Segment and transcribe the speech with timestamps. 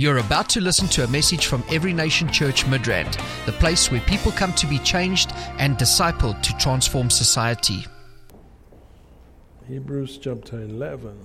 [0.00, 4.00] You're about to listen to a message from Every Nation Church Midrand, the place where
[4.00, 7.84] people come to be changed and discipled to transform society.
[9.68, 11.18] Hebrews chapter 11.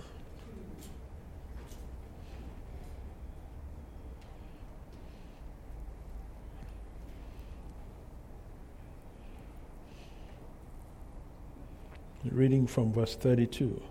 [12.30, 13.82] Reading from verse 32.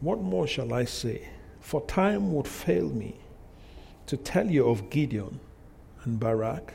[0.00, 1.26] What more shall I say?
[1.66, 3.16] For time would fail me
[4.06, 5.40] to tell you of Gideon
[6.04, 6.74] and Barak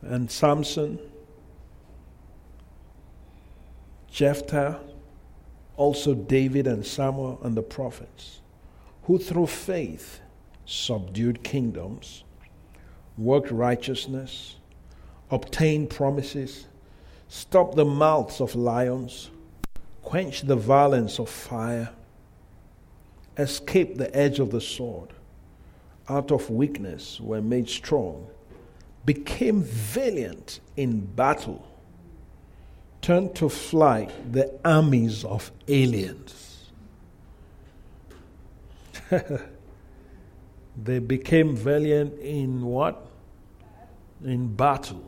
[0.00, 0.98] and Samson,
[4.10, 4.80] Jephthah,
[5.76, 8.40] also David and Samuel and the prophets,
[9.02, 10.20] who through faith
[10.64, 12.24] subdued kingdoms,
[13.18, 14.56] worked righteousness,
[15.30, 16.68] obtained promises,
[17.28, 19.28] stopped the mouths of lions,
[20.00, 21.90] quenched the violence of fire,
[23.38, 25.10] escaped the edge of the sword,
[26.08, 28.26] out of weakness were made strong,
[29.04, 31.66] became valiant in battle,
[33.00, 36.70] turned to flight the armies of aliens.
[40.76, 43.06] they became valiant in what?
[44.24, 45.04] In battle.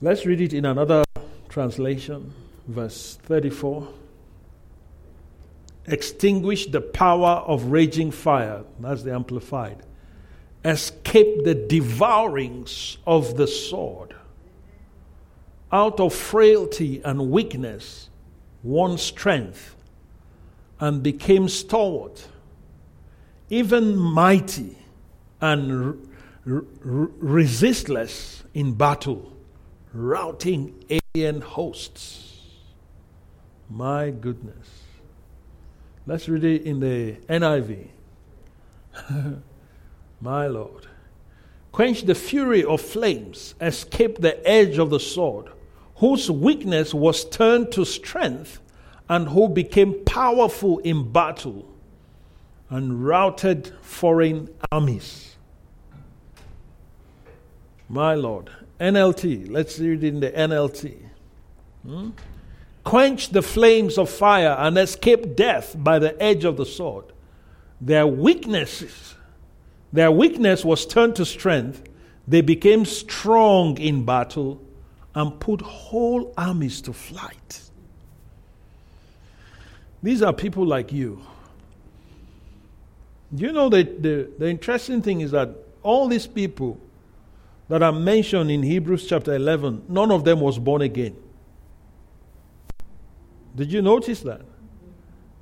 [0.00, 1.04] Let's read it in another
[1.48, 2.32] translation,
[2.66, 3.99] verse 34.
[5.86, 9.82] Extinguish the power of raging fire, that's the Amplified.
[10.64, 14.14] Escape the devourings of the sword.
[15.72, 18.10] Out of frailty and weakness,
[18.62, 19.76] won strength
[20.78, 22.26] and became stalwart,
[23.48, 24.76] even mighty
[25.40, 25.72] and
[26.46, 29.32] r- r- resistless in battle
[29.92, 32.38] routing alien hosts.
[33.68, 34.79] My goodness.
[36.06, 37.88] Let's read it in the NIV.
[40.20, 40.86] My Lord.
[41.72, 45.46] Quench the fury of flames, escape the edge of the sword,
[45.96, 48.60] whose weakness was turned to strength,
[49.08, 51.66] and who became powerful in battle
[52.70, 55.36] and routed foreign armies.
[57.88, 58.50] My Lord.
[58.78, 59.50] NLT.
[59.50, 60.96] Let's read it in the NLT.
[61.84, 62.10] Hmm?
[62.84, 67.06] Quench the flames of fire and escape death by the edge of the sword.
[67.80, 69.14] Their weaknesses,
[69.92, 71.82] their weakness was turned to strength.
[72.26, 74.60] They became strong in battle
[75.14, 77.62] and put whole armies to flight.
[80.02, 81.20] These are people like you.
[83.34, 85.50] You know that the, the interesting thing is that
[85.82, 86.78] all these people
[87.68, 91.16] that are mentioned in Hebrews chapter 11, none of them was born again.
[93.60, 94.40] Did you notice that?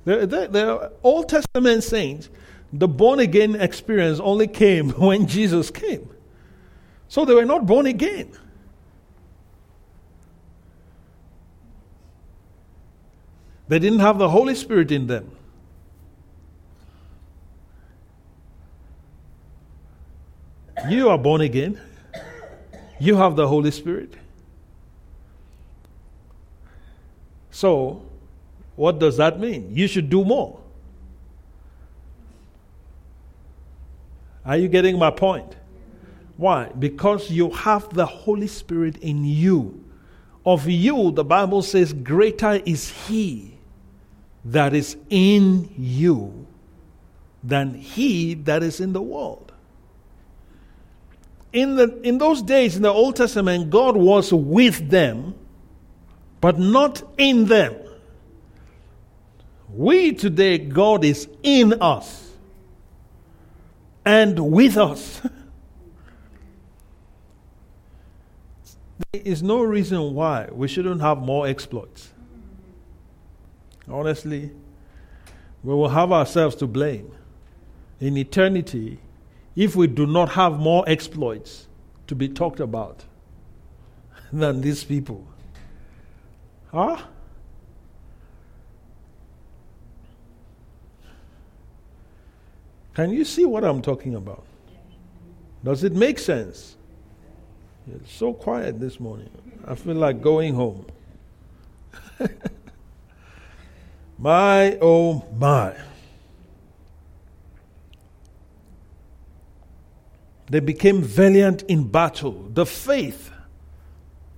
[0.03, 2.29] The, the Old Testament saints,
[2.73, 6.09] the born again experience only came when Jesus came.
[7.07, 8.33] So they were not born again.
[13.69, 15.31] They didn't have the Holy Spirit in them.
[20.89, 21.79] You are born again.
[22.99, 24.13] You have the Holy Spirit.
[27.49, 28.08] So,
[28.79, 29.69] what does that mean?
[29.75, 30.59] You should do more.
[34.45, 35.55] Are you getting my point?
[36.37, 36.69] Why?
[36.69, 39.83] Because you have the Holy Spirit in you.
[40.45, 43.59] Of you, the Bible says, greater is He
[44.45, 46.47] that is in you
[47.43, 49.49] than He that is in the world
[51.51, 55.33] in, the, in those days in the Old Testament, God was with them,
[56.41, 57.75] but not in them.
[59.73, 62.31] We today, God is in us
[64.03, 65.21] and with us.
[69.11, 72.11] there is no reason why we shouldn't have more exploits.
[73.87, 74.51] Honestly,
[75.63, 77.11] we will have ourselves to blame.
[77.99, 78.99] In eternity,
[79.55, 81.67] if we do not have more exploits
[82.07, 83.05] to be talked about
[84.33, 85.27] than these people.
[86.71, 87.03] Huh?
[92.99, 94.43] Can you see what I'm talking about?
[95.63, 96.75] Does it make sense?
[97.89, 99.29] It's so quiet this morning.
[99.65, 100.85] I feel like going home.
[104.19, 105.77] my, oh my.
[110.49, 112.49] They became valiant in battle.
[112.53, 113.31] The faith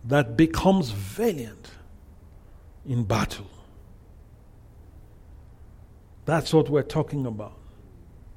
[0.05, 1.71] that becomes valiant
[2.85, 3.49] in battle.
[6.25, 7.57] That's what we're talking about.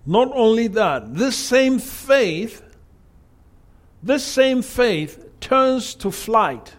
[0.07, 2.63] Not only that, this same faith,
[4.03, 6.75] this same faith turns to flight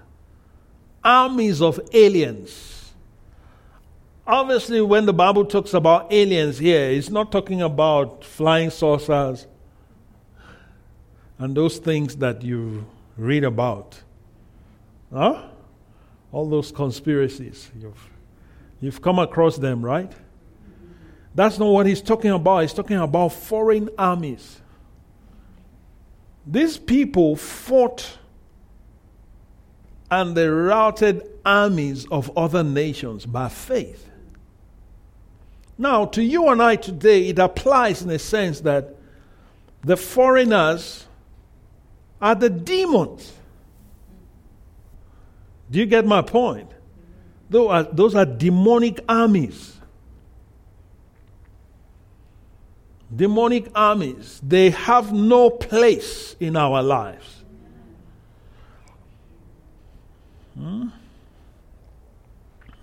[1.06, 2.94] armies of aliens.
[4.28, 9.46] Obviously, when the Bible talks about aliens here, it's not talking about flying saucers
[11.38, 12.88] and those things that you
[13.18, 14.02] read about.
[15.14, 15.44] Huh?
[16.32, 17.72] All those conspiracies.
[17.80, 18.10] You've,
[18.82, 20.12] you've come across them, right?
[21.36, 22.62] That's not what he's talking about.
[22.62, 24.62] He's talking about foreign armies.
[26.48, 28.18] These people fought
[30.10, 34.10] and they routed armies of other nations by faith.
[35.78, 38.96] Now, to you and I today, it applies in a sense that
[39.84, 41.06] the foreigners
[42.22, 43.34] are the demons.
[45.70, 46.72] Do you get my point?
[47.50, 49.75] Those are, those are demonic armies.
[53.14, 57.44] Demonic armies, they have no place in our lives.
[60.58, 60.88] Hmm?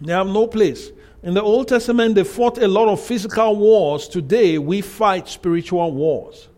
[0.01, 0.91] They have no place.
[1.23, 4.09] In the Old Testament, they fought a lot of physical wars.
[4.09, 6.49] Today, we fight spiritual wars.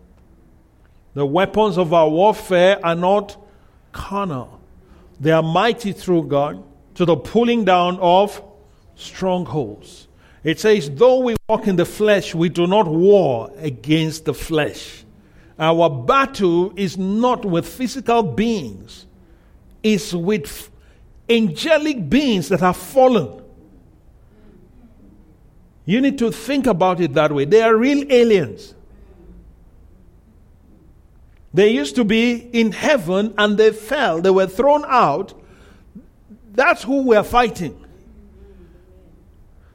[1.14, 3.37] The weapons of our warfare are not
[3.93, 4.60] carnal,
[5.20, 6.62] they are mighty through God
[6.96, 8.43] to the pulling down of
[8.96, 10.04] strongholds.
[10.44, 15.05] It says, though we walk in the flesh, we do not war against the flesh.
[15.58, 19.06] Our battle is not with physical beings,
[19.82, 20.70] it's with
[21.29, 23.43] angelic beings that have fallen.
[25.87, 27.44] You need to think about it that way.
[27.44, 28.75] They are real aliens.
[31.52, 35.35] They used to be in heaven and they fell, they were thrown out.
[36.52, 37.83] That's who we're fighting.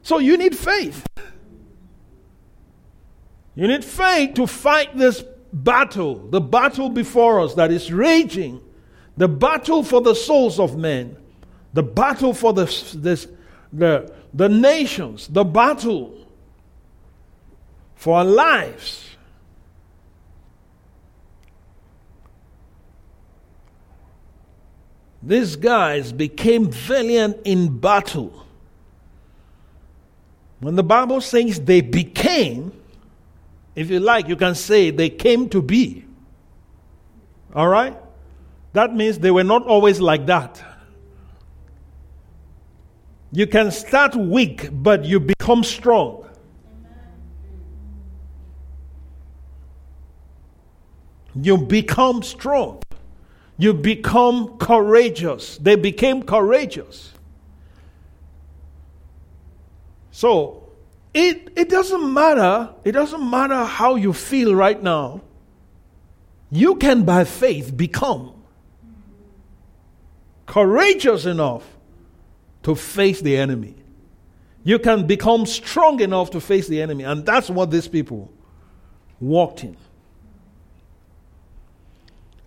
[0.02, 1.06] So you need faith.
[3.54, 8.60] You need faith to fight this battle, the battle before us that is raging,
[9.16, 11.16] the battle for the souls of men,
[11.72, 12.64] the battle for the,
[12.96, 13.26] this,
[13.72, 16.26] the, the nations, the battle
[17.96, 19.06] for our lives.
[25.22, 28.46] These guys became valiant in battle.
[30.60, 32.72] When the Bible says they became,
[33.74, 36.04] if you like, you can say they came to be.
[37.54, 37.96] All right?
[38.72, 40.62] That means they were not always like that.
[43.32, 46.28] You can start weak, but you become strong.
[51.34, 52.82] You become strong.
[53.56, 55.58] You become courageous.
[55.58, 57.12] They became courageous.
[60.20, 60.68] So,
[61.14, 62.74] it, it doesn't matter.
[62.84, 65.22] It doesn't matter how you feel right now.
[66.50, 68.34] You can, by faith, become
[70.44, 71.66] courageous enough
[72.64, 73.76] to face the enemy.
[74.62, 77.04] You can become strong enough to face the enemy.
[77.04, 78.30] And that's what these people
[79.20, 79.78] walked in.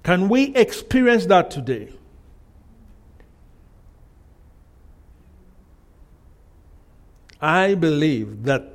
[0.03, 1.91] Can we experience that today?
[7.43, 8.73] I believe that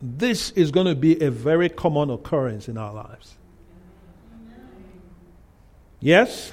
[0.00, 3.36] this is going to be a very common occurrence in our lives.
[6.00, 6.52] Yes?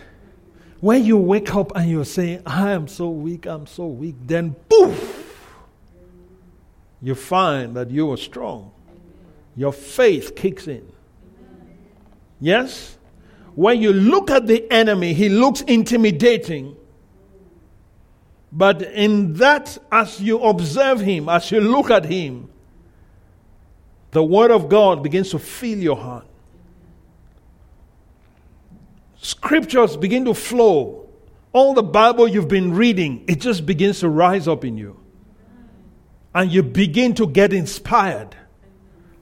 [0.79, 4.55] When you wake up and you're saying, I am so weak, I'm so weak, then
[4.69, 5.53] poof,
[7.01, 8.71] you find that you are strong.
[9.55, 10.89] Your faith kicks in.
[12.39, 12.97] Yes?
[13.55, 16.75] when you look at the enemy, he looks intimidating.
[18.51, 22.49] But in that, as you observe him, as you look at him,
[24.11, 26.25] the word of God begins to fill your heart.
[29.21, 31.07] Scriptures begin to flow.
[31.53, 34.99] All the Bible you've been reading, it just begins to rise up in you.
[36.33, 38.35] And you begin to get inspired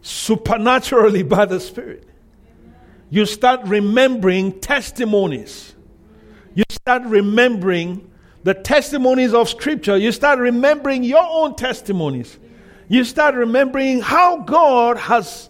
[0.01, 2.09] supernaturally by the Spirit
[3.09, 5.75] you start remembering testimonies.
[6.53, 8.09] You start remembering
[8.43, 9.97] the testimonies of Scripture.
[9.97, 12.37] You start remembering your own testimonies.
[12.87, 15.49] You start remembering how God has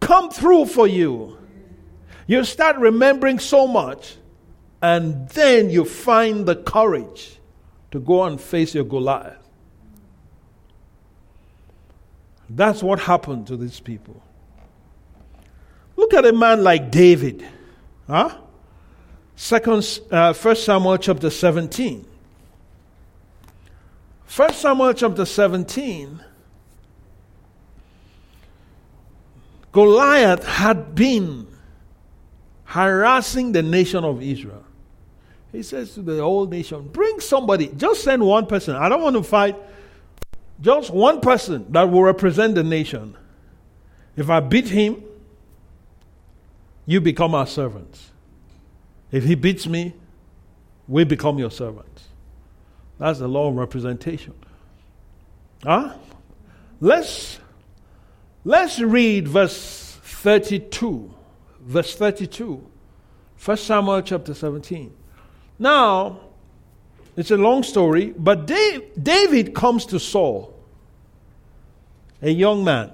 [0.00, 1.38] come through for you.
[2.26, 4.16] You start remembering so much,
[4.80, 7.38] and then you find the courage
[7.90, 9.36] to go and face your Goliath.
[12.48, 14.22] That's what happened to these people.
[15.96, 17.46] Look at a man like David.
[18.06, 18.38] Huh?
[19.36, 22.06] Second, uh, First Samuel chapter 17.
[24.24, 26.20] First Samuel chapter 17.
[29.72, 31.48] Goliath had been
[32.64, 34.64] harassing the nation of Israel.
[35.50, 38.76] He says to the whole nation, Bring somebody, just send one person.
[38.76, 39.56] I don't want to fight,
[40.60, 43.16] just one person that will represent the nation.
[44.16, 45.02] If I beat him,
[46.86, 48.10] you become our servants.
[49.14, 49.94] If he beats me,
[50.88, 52.08] we become your servants.
[52.98, 54.34] That's the law of representation.
[55.62, 55.94] Huh?
[56.80, 57.38] Let's
[58.44, 61.14] let's read verse 32.
[61.60, 62.66] Verse 32.
[63.44, 64.92] 1 Samuel chapter 17.
[65.60, 66.18] Now,
[67.16, 70.58] it's a long story, but David comes to Saul,
[72.20, 72.90] a young man.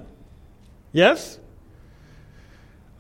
[0.93, 1.40] Yes?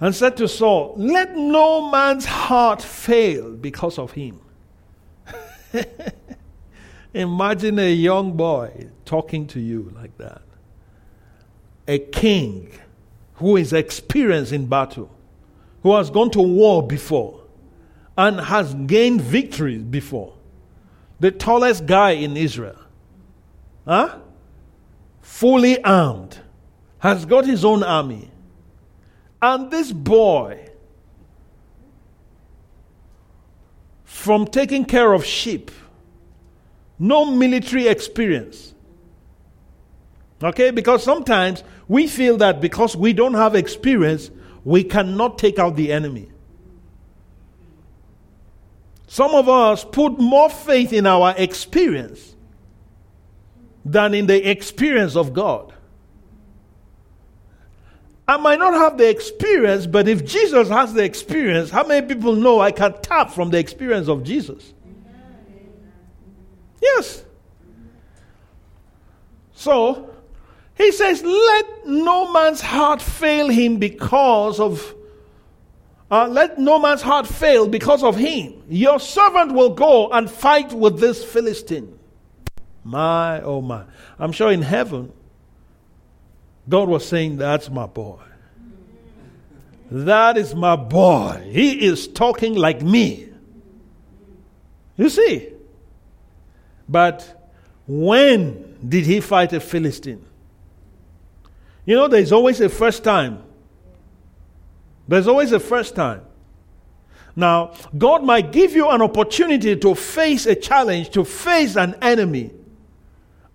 [0.00, 4.40] And said to Saul, Let no man's heart fail because of him.
[7.14, 10.42] Imagine a young boy talking to you like that.
[11.86, 12.72] A king
[13.34, 15.10] who is experienced in battle,
[15.82, 17.42] who has gone to war before
[18.16, 20.34] and has gained victories before.
[21.20, 22.78] The tallest guy in Israel.
[23.86, 24.18] Huh?
[25.20, 26.38] Fully armed.
[27.00, 28.29] Has got his own army.
[29.42, 30.68] And this boy,
[34.04, 35.70] from taking care of sheep,
[36.98, 38.74] no military experience.
[40.42, 40.70] Okay?
[40.70, 44.30] Because sometimes we feel that because we don't have experience,
[44.64, 46.30] we cannot take out the enemy.
[49.06, 52.36] Some of us put more faith in our experience
[53.84, 55.72] than in the experience of God.
[58.30, 62.36] I might not have the experience, but if Jesus has the experience, how many people
[62.36, 64.72] know I can tap from the experience of Jesus?
[66.80, 67.24] Yes.
[69.52, 70.14] So,
[70.76, 74.94] he says, Let no man's heart fail him because of.
[76.08, 78.62] Uh, let no man's heart fail because of him.
[78.68, 81.98] Your servant will go and fight with this Philistine.
[82.84, 83.82] My, oh my.
[84.20, 85.12] I'm sure in heaven,
[86.68, 88.18] God was saying, That's my boy.
[89.90, 91.48] That is my boy.
[91.50, 93.28] He is talking like me.
[94.96, 95.48] You see?
[96.88, 97.48] But
[97.86, 100.24] when did he fight a Philistine?
[101.84, 103.42] You know, there's always a first time.
[105.08, 106.22] There's always a first time.
[107.34, 112.52] Now, God might give you an opportunity to face a challenge, to face an enemy.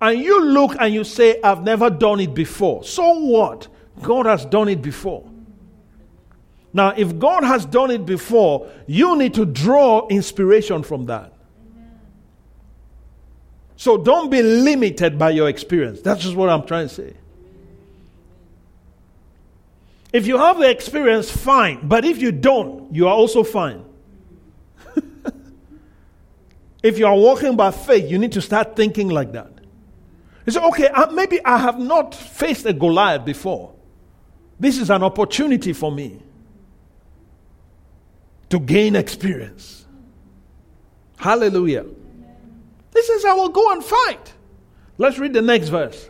[0.05, 2.83] And you look and you say, I've never done it before.
[2.83, 3.67] So what?
[4.03, 5.27] God has done it before.
[6.71, 11.33] Now, if God has done it before, you need to draw inspiration from that.
[13.77, 16.01] So don't be limited by your experience.
[16.01, 17.15] That's just what I'm trying to say.
[20.13, 21.79] If you have the experience, fine.
[21.87, 23.83] But if you don't, you are also fine.
[26.83, 29.54] if you are walking by faith, you need to start thinking like that.
[30.45, 33.73] You said, okay, uh, maybe I have not faced a Goliath before.
[34.59, 36.21] This is an opportunity for me
[38.49, 39.85] to gain experience.
[41.17, 41.85] Hallelujah.
[42.93, 44.33] He says, I will go and fight.
[44.97, 46.09] Let's read the next verse.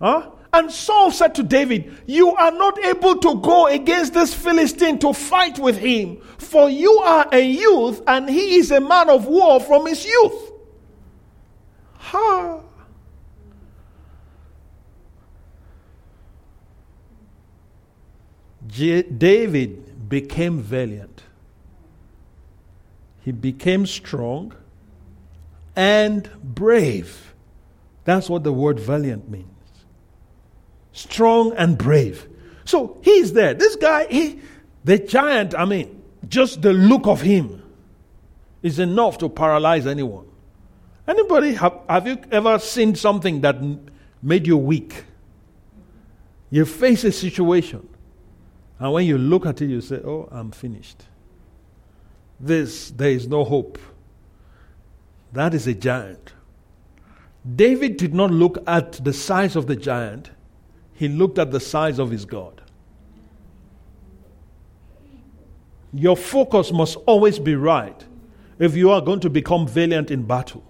[0.00, 0.30] Huh?
[0.52, 5.14] And Saul said to David, You are not able to go against this Philistine to
[5.14, 9.60] fight with him, for you are a youth and he is a man of war
[9.60, 10.52] from his youth.
[11.94, 12.60] Ha!
[18.72, 21.22] J- David became valiant.
[23.20, 24.54] He became strong
[25.76, 27.34] and brave.
[28.04, 29.46] That's what the word valiant means.
[30.92, 32.28] Strong and brave.
[32.64, 33.54] So he's there.
[33.54, 34.40] This guy, he,
[34.84, 37.62] the giant, I mean, just the look of him
[38.62, 40.26] is enough to paralyze anyone.
[41.06, 43.56] Anybody, have, have you ever seen something that
[44.22, 45.04] made you weak?
[46.50, 47.88] You face a situation,
[48.82, 51.04] and when you look at it, you say, Oh, I'm finished.
[52.40, 53.78] This, there is no hope.
[55.32, 56.32] That is a giant.
[57.54, 60.30] David did not look at the size of the giant,
[60.94, 62.60] he looked at the size of his God.
[65.94, 68.04] Your focus must always be right
[68.58, 70.64] if you are going to become valiant in battle.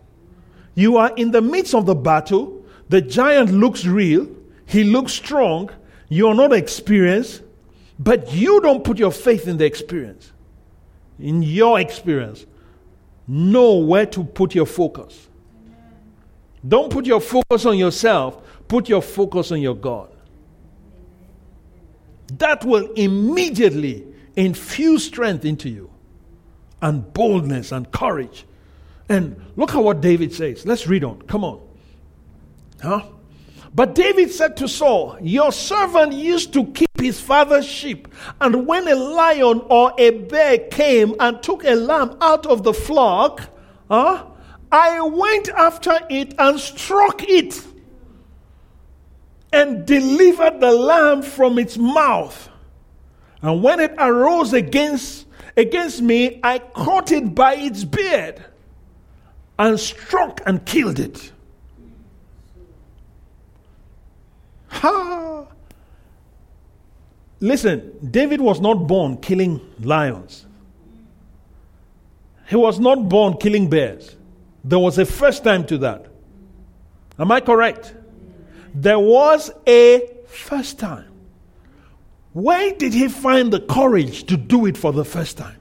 [0.74, 4.28] You are in the midst of the battle, the giant looks real,
[4.66, 5.70] he looks strong,
[6.10, 7.40] you are not experienced,
[7.98, 10.32] but you don't put your faith in the experience,
[11.18, 12.46] in your experience
[13.28, 15.28] know where to put your focus.
[16.66, 20.10] Don't put your focus on yourself, put your focus on your God.
[22.38, 24.06] that will immediately
[24.36, 25.90] infuse strength into you
[26.80, 28.46] and boldness and courage.
[29.08, 30.64] And look at what David says.
[30.64, 31.22] Let's read on.
[31.22, 31.60] Come on.
[32.82, 33.04] Huh?
[33.74, 38.08] But David said to Saul, Your servant used to keep his father's sheep,
[38.40, 42.74] and when a lion or a bear came and took a lamb out of the
[42.74, 43.48] flock,
[43.88, 44.26] huh,
[44.70, 47.62] I went after it and struck it
[49.52, 52.48] and delivered the lamb from its mouth.
[53.40, 55.26] And when it arose against,
[55.56, 58.42] against me, I caught it by its beard
[59.58, 61.32] and struck and killed it.
[64.72, 65.46] Ha!
[67.40, 70.46] Listen, David was not born killing lions.
[72.48, 74.16] He was not born killing bears.
[74.64, 76.06] There was a first time to that.
[77.18, 77.94] Am I correct?
[78.74, 81.10] There was a first time.
[82.32, 85.60] Where did he find the courage to do it for the first time?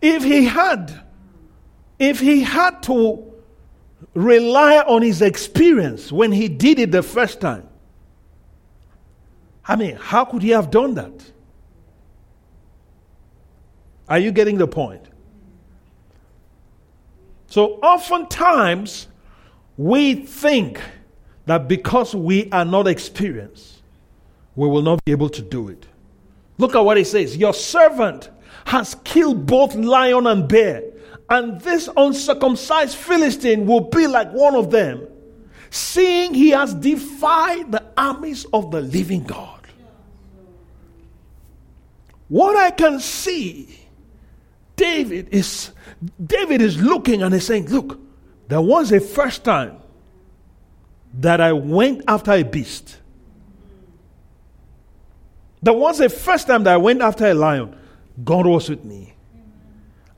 [0.00, 1.02] If he had,
[1.98, 3.27] if he had to
[4.18, 7.68] rely on his experience when he did it the first time.
[9.64, 11.32] I mean, how could he have done that?
[14.08, 15.02] Are you getting the point?
[17.46, 19.06] So, oftentimes,
[19.76, 20.80] we think
[21.46, 23.82] that because we are not experienced,
[24.56, 25.86] we will not be able to do it.
[26.56, 28.30] Look at what he says Your servant
[28.64, 30.82] has killed both lion and bear
[31.30, 35.06] and this uncircumcised Philistine will be like one of them,
[35.70, 39.58] seeing he has defied the armies of the living God.
[42.28, 43.78] What I can see,
[44.76, 45.72] David is
[46.24, 47.98] David is looking and he's saying, Look,
[48.48, 49.78] there was a first time
[51.14, 52.98] that I went after a beast.
[55.60, 57.76] There was a first time that I went after a lion.
[58.22, 59.14] God was with me.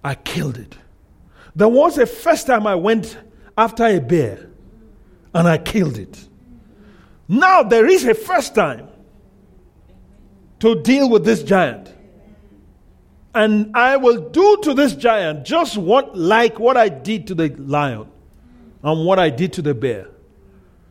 [0.05, 0.77] I killed it.
[1.55, 3.19] There was a first time I went
[3.57, 4.49] after a bear
[5.35, 6.29] and I killed it.
[7.29, 8.89] Now there is a first time
[10.61, 11.95] to deal with this giant.
[13.35, 17.49] And I will do to this giant just what like what I did to the
[17.51, 18.11] lion
[18.83, 20.09] and what I did to the bear,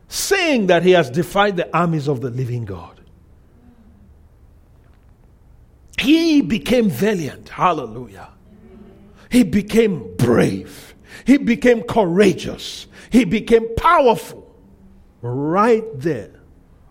[0.08, 3.00] saying that he has defied the armies of the living God.
[5.98, 7.50] He became valiant.
[7.50, 8.28] Hallelujah.
[9.30, 10.94] He became brave.
[11.24, 12.86] He became courageous.
[13.10, 14.46] He became powerful.
[15.22, 16.40] Right there,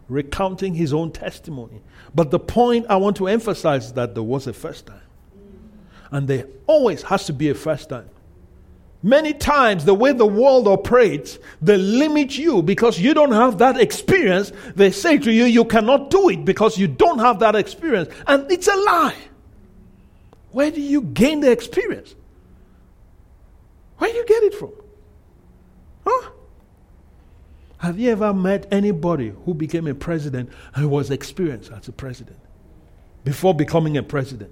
[0.07, 1.81] recounting his own testimony.
[2.15, 5.01] But the point I want to emphasize is that there was a first time.
[6.11, 8.09] And there always has to be a first time.
[9.01, 13.79] Many times, the way the world operates, they limit you because you don't have that
[13.79, 14.51] experience.
[14.75, 18.09] They say to you, you cannot do it because you don't have that experience.
[18.27, 19.15] And it's a lie.
[20.51, 22.15] Where do you gain the experience?
[23.99, 24.71] Where do you get it from?
[26.05, 26.31] Huh?
[27.77, 32.39] Have you ever met anybody who became a president and was experienced as a president
[33.23, 34.51] before becoming a president?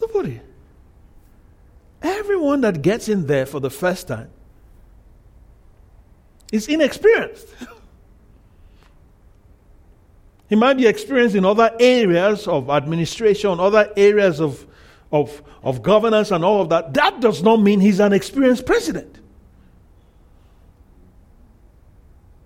[0.00, 0.40] Nobody.
[2.02, 4.30] Everyone that gets in there for the first time
[6.52, 7.46] is inexperienced.
[10.48, 14.66] he might be experienced in other areas of administration, other areas of
[15.12, 19.20] of, of governance and all of that, that does not mean he's an experienced president.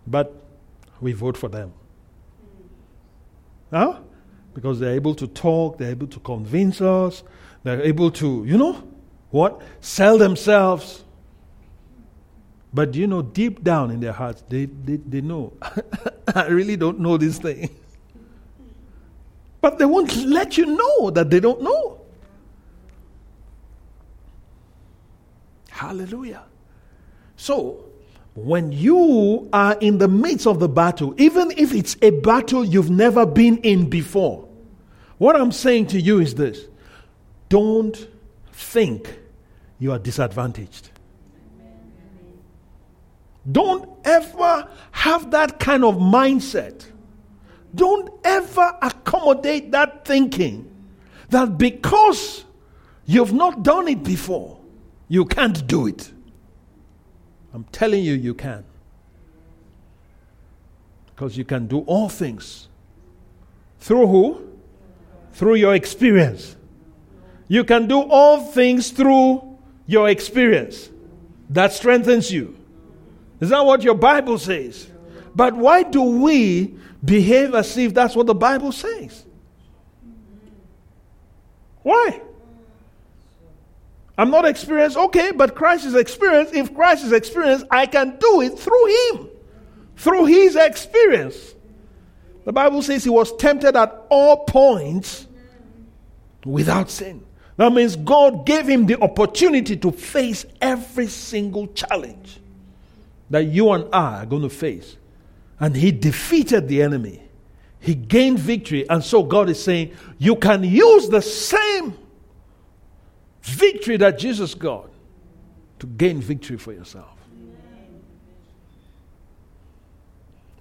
[0.07, 0.35] But
[1.01, 1.73] we vote for them.
[3.71, 4.01] Huh?
[4.55, 7.23] Because they're able to talk, they're able to convince us,
[7.63, 8.83] they're able to, you know,
[9.31, 9.63] what?
[9.81, 11.05] Sell themselves.
[12.73, 15.53] But you know, deep down in their hearts, they, they, they know,
[16.35, 17.71] I really don't know this thing.
[19.61, 22.00] But they won't let you know that they don't know.
[25.81, 26.43] Hallelujah.
[27.37, 27.87] So,
[28.35, 32.91] when you are in the midst of the battle, even if it's a battle you've
[32.91, 34.47] never been in before,
[35.17, 36.67] what I'm saying to you is this
[37.49, 37.97] don't
[38.53, 39.21] think
[39.79, 40.91] you are disadvantaged.
[43.51, 46.85] Don't ever have that kind of mindset.
[47.75, 50.71] Don't ever accommodate that thinking
[51.31, 52.45] that because
[53.07, 54.60] you've not done it before,
[55.11, 56.13] you can't do it.
[57.53, 58.65] I'm telling you, you can.
[61.07, 62.69] Because you can do all things.
[63.81, 64.49] Through who?
[65.33, 66.55] Through your experience.
[67.49, 70.89] You can do all things through your experience.
[71.51, 72.57] That strengthens you.
[73.41, 74.89] Is that what your Bible says?
[75.35, 79.25] But why do we behave as if that's what the Bible says?
[81.83, 82.23] Why?
[84.21, 84.99] I'm not experienced.
[84.99, 86.55] Okay, but Christ is experienced.
[86.55, 89.31] If Christ is experienced, I can do it through him,
[89.97, 91.55] through his experience.
[92.45, 95.27] The Bible says he was tempted at all points
[96.45, 97.25] without sin.
[97.57, 102.41] That means God gave him the opportunity to face every single challenge
[103.31, 104.99] that you and I are going to face.
[105.59, 107.23] And he defeated the enemy.
[107.79, 108.87] He gained victory.
[108.87, 111.97] And so God is saying, you can use the same
[113.43, 114.91] victory that Jesus got
[115.79, 117.17] to gain victory for yourself.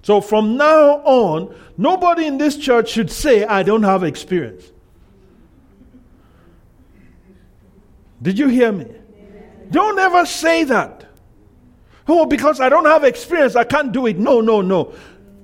[0.02, 4.72] So from now on, nobody in this church should say, I don't have experience.
[8.22, 8.88] Did you hear me?
[9.70, 11.06] Don't ever say that.
[12.08, 14.18] Oh, because I don't have experience, I can't do it.
[14.18, 14.94] No, no, no.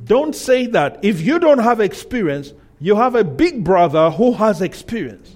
[0.04, 1.04] Don't say that.
[1.04, 5.35] If you don't have experience, you have a big brother who has experience.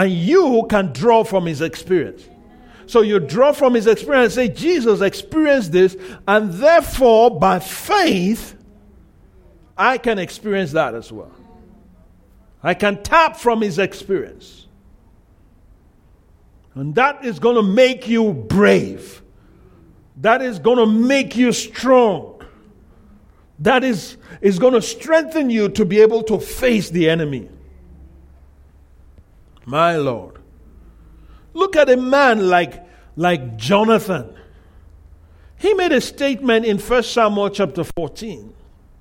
[0.00, 2.26] And you can draw from his experience.
[2.86, 5.94] So you draw from his experience, say, Jesus experienced this,
[6.26, 8.56] and therefore, by faith,
[9.76, 11.30] I can experience that as well.
[12.62, 14.68] I can tap from his experience.
[16.74, 19.20] And that is going to make you brave.
[20.16, 22.42] That is going to make you strong.
[23.58, 27.50] That is, is going to strengthen you to be able to face the enemy.
[29.70, 30.40] My Lord.
[31.54, 34.34] Look at a man like, like Jonathan.
[35.58, 38.52] He made a statement in 1 Samuel chapter 14.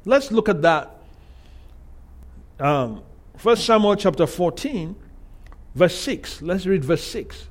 [0.06, 0.96] Let's look at that.
[2.60, 3.02] Um,
[3.42, 4.96] 1 Samuel chapter 14,
[5.74, 6.44] verse 6.
[6.44, 7.49] Let's read verse 6.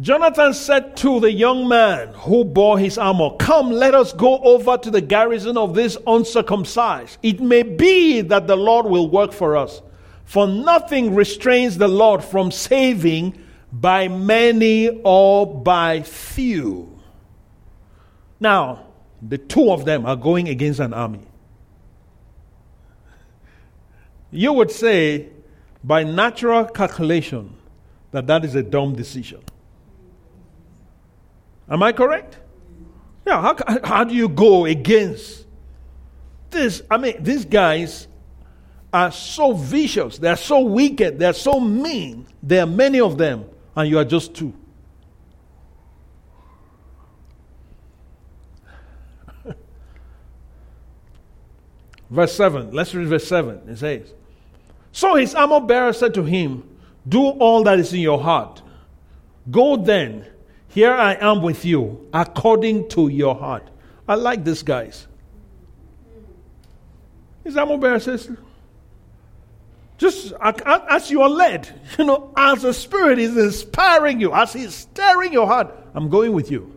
[0.00, 4.76] Jonathan said to the young man who bore his armor, Come, let us go over
[4.76, 7.18] to the garrison of this uncircumcised.
[7.22, 9.82] It may be that the Lord will work for us.
[10.24, 13.38] For nothing restrains the Lord from saving
[13.70, 17.00] by many or by few.
[18.40, 18.86] Now,
[19.22, 21.20] the two of them are going against an army.
[24.32, 25.28] You would say,
[25.84, 27.56] by natural calculation,
[28.10, 29.40] that that is a dumb decision.
[31.68, 32.38] Am I correct?
[33.26, 35.46] Yeah, how, how do you go against
[36.50, 36.82] this?
[36.90, 38.06] I mean, these guys
[38.92, 42.26] are so vicious, they're so wicked, they're so mean.
[42.42, 44.52] There are many of them, and you are just two.
[52.10, 53.62] verse 7, let's read verse 7.
[53.68, 54.12] It says,
[54.92, 56.68] So his armor bearer said to him,
[57.08, 58.60] Do all that is in your heart.
[59.50, 60.26] Go then
[60.74, 63.70] here I am with you according to your heart.
[64.08, 65.06] I like this, guys.
[67.44, 68.28] His armor bearer says,
[69.98, 74.74] just as you are led, you know, as the Spirit is inspiring you, as He's
[74.74, 76.76] stirring your heart, I'm going with you.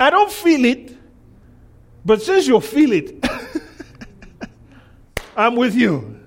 [0.00, 0.96] I don't feel it,
[2.04, 3.24] but since you feel it,
[5.36, 6.18] I'm with you.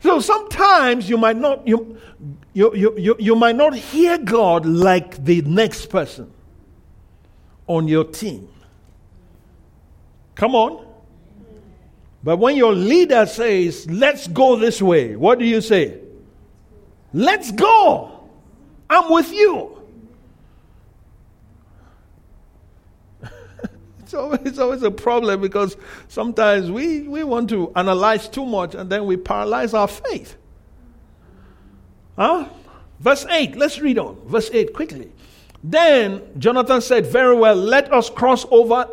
[0.00, 1.98] So sometimes you might not, you,
[2.54, 6.30] you, you, you, you might not hear God like the next person
[7.66, 8.48] on your team.
[10.34, 10.86] Come on.
[12.22, 15.98] But when your leader says, let's go this way, what do you say?
[17.12, 18.28] Let's go.
[18.88, 19.82] I'm with you.
[24.00, 25.76] it's, always, it's always a problem because
[26.08, 30.36] sometimes we, we want to analyze too much and then we paralyze our faith.
[32.22, 32.44] Huh?
[33.00, 34.16] Verse 8, let's read on.
[34.26, 35.10] Verse 8, quickly.
[35.64, 38.88] Then Jonathan said, Very well, let us cross over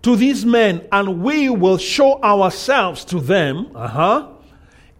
[0.00, 3.70] to these men and we will show ourselves to them.
[3.74, 4.28] Uh huh.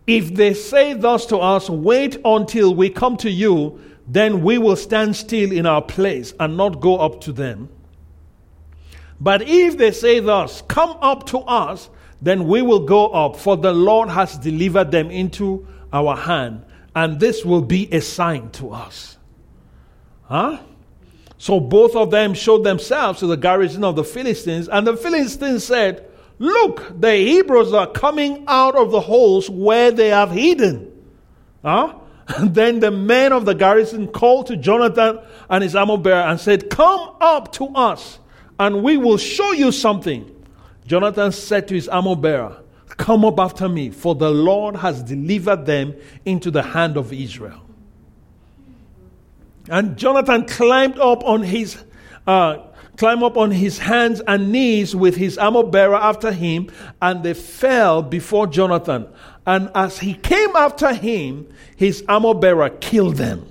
[0.06, 4.76] If they say thus to us, Wait until we come to you, then we will
[4.76, 7.70] stand still in our place and not go up to them.
[9.18, 11.88] But if they say thus, Come up to us,
[12.20, 17.18] then we will go up, for the Lord has delivered them into our hand and
[17.18, 19.16] this will be a sign to us.
[20.24, 20.58] Huh?
[21.38, 25.64] So both of them showed themselves to the garrison of the Philistines, and the Philistines
[25.64, 30.92] said, Look, the Hebrews are coming out of the holes where they have hidden.
[31.62, 31.98] Huh?
[32.36, 35.18] And then the men of the garrison called to Jonathan
[35.50, 38.20] and his armor bearer and said, Come up to us,
[38.58, 40.28] and we will show you something.
[40.86, 42.62] Jonathan said to his armor bearer,
[42.96, 47.60] Come up after me, for the Lord has delivered them into the hand of Israel.
[49.68, 51.82] And Jonathan climbed up on his
[52.26, 52.58] uh,
[52.96, 57.34] climbed up on his hands and knees with his armor bearer after him, and they
[57.34, 59.08] fell before Jonathan.
[59.46, 63.46] And as he came after him, his armor bearer killed them.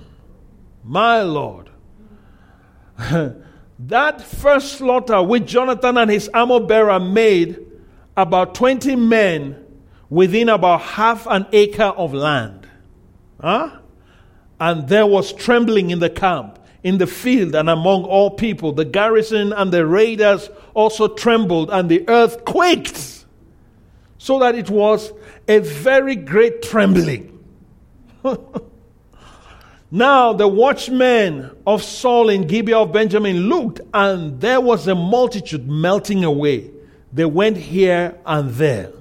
[0.84, 1.70] My Lord.
[3.78, 7.58] that first slaughter which Jonathan and his armor bearer made
[8.16, 9.64] about 20 men
[10.10, 12.68] within about half an acre of land.
[13.40, 13.78] Huh?
[14.60, 18.72] And there was trembling in the camp, in the field, and among all people.
[18.72, 23.24] The garrison and the raiders also trembled, and the earth quaked,
[24.18, 25.12] so that it was
[25.48, 27.42] a very great trembling.
[29.90, 35.68] now the watchmen of Saul in Gibeah of Benjamin looked, and there was a multitude
[35.68, 36.70] melting away.
[37.12, 38.92] They went here and there.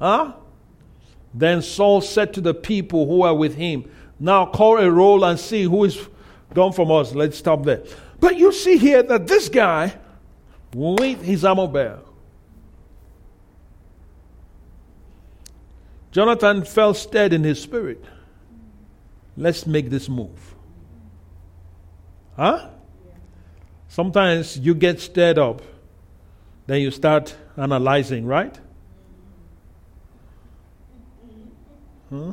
[0.00, 0.34] Huh?
[1.32, 5.38] Then Saul said to the people who were with him, Now call a roll and
[5.38, 6.08] see who is
[6.54, 7.14] gone from us.
[7.14, 7.84] Let's stop there.
[8.18, 9.94] But you see here that this guy,
[10.74, 12.00] with his armor bearer,
[16.10, 18.02] Jonathan felt stirred in his spirit.
[19.36, 20.54] Let's make this move.
[22.36, 22.70] Huh?
[23.88, 25.60] Sometimes you get stirred up,
[26.66, 28.58] then you start analyzing, right?
[32.10, 32.32] Huh?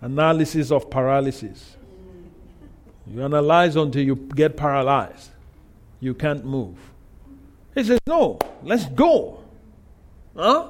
[0.00, 1.76] Analysis of paralysis.
[3.06, 5.30] You analyze until you get paralyzed.
[6.00, 6.76] You can't move.
[7.74, 9.40] He says, No, let's go.
[10.36, 10.68] Huh?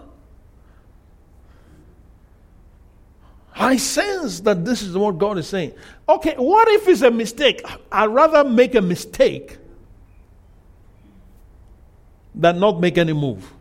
[3.54, 5.72] I sense that this is what God is saying.
[6.08, 7.64] Okay, what if it's a mistake?
[7.90, 9.58] I'd rather make a mistake
[12.34, 13.52] than not make any move.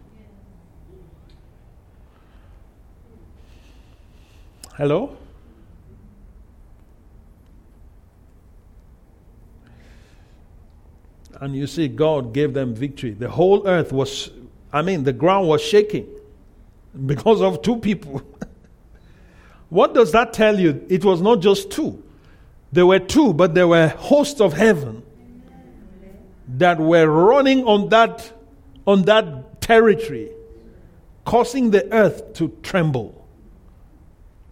[4.76, 5.18] Hello?
[11.40, 13.12] And you see, God gave them victory.
[13.12, 14.30] The whole earth was,
[14.72, 16.08] I mean, the ground was shaking
[17.06, 18.22] because of two people.
[19.72, 20.86] What does that tell you?
[20.90, 22.04] It was not just two.
[22.74, 25.02] There were two, but there were hosts of heaven
[26.58, 28.34] that were running on that,
[28.86, 30.32] on that territory,
[31.26, 33.28] causing the earth to tremble.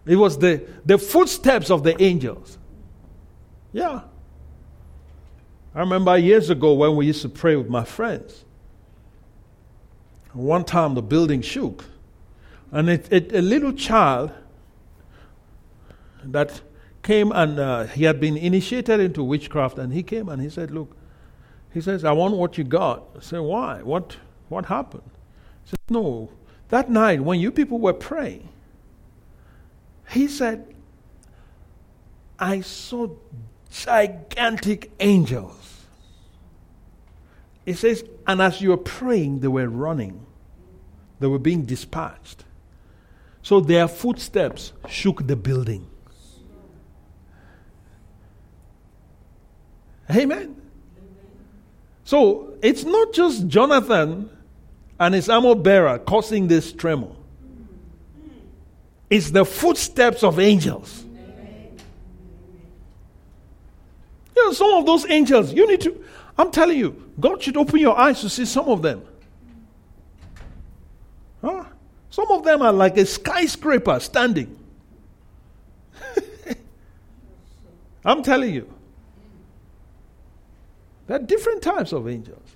[0.06, 2.58] It was the, the footsteps of the angels.
[3.72, 4.02] Yeah.
[5.74, 8.44] I remember years ago when we used to pray with my friends.
[10.32, 11.84] One time the building shook,
[12.70, 14.32] and it, it, a little child
[16.22, 16.60] that
[17.02, 20.70] came and uh, he had been initiated into witchcraft, and he came and he said,
[20.70, 20.96] Look,
[21.72, 23.04] he says, I want what you got.
[23.16, 23.82] I said, Why?
[23.82, 24.16] What,
[24.48, 25.10] what happened?
[25.64, 26.30] He said, No,
[26.68, 28.48] that night when you people were praying,
[30.08, 30.74] he said,
[32.38, 33.08] I saw
[33.70, 35.84] gigantic angels.
[37.64, 40.26] He says, and as you were praying, they were running,
[41.20, 42.44] they were being dispatched.
[43.42, 45.86] So their footsteps shook the building.
[50.10, 50.59] Amen.
[52.10, 54.28] So it's not just Jonathan
[54.98, 57.12] and his armor bearer causing this tremor,
[59.08, 61.04] it's the footsteps of angels.
[64.34, 66.04] You know, some of those angels, you need to,
[66.36, 69.04] I'm telling you, God should open your eyes to see some of them.
[71.42, 71.62] Huh?
[72.10, 74.58] Some of them are like a skyscraper standing.
[78.04, 78.79] I'm telling you.
[81.10, 82.54] There are different types of angels.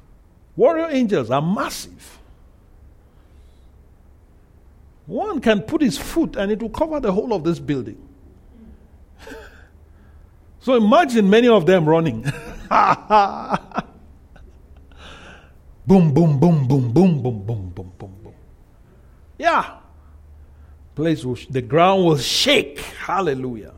[0.55, 2.21] Warrior angels are massive.
[5.07, 8.01] One can put his foot and it will cover the whole of this building.
[10.61, 12.23] so imagine many of them running.
[15.85, 18.35] boom, boom, boom, boom, boom, boom, boom, boom, boom, boom.
[19.37, 19.79] Yeah.
[20.95, 22.79] Place will, the ground will shake.
[22.79, 23.75] Hallelujah.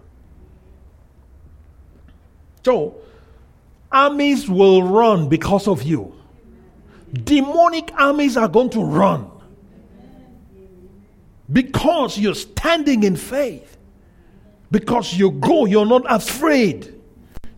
[2.63, 3.01] So,
[3.91, 6.15] armies will run because of you.
[7.13, 9.31] Demonic armies are going to run
[11.53, 13.77] because you're standing in faith.
[14.71, 16.93] Because you go, you're not afraid.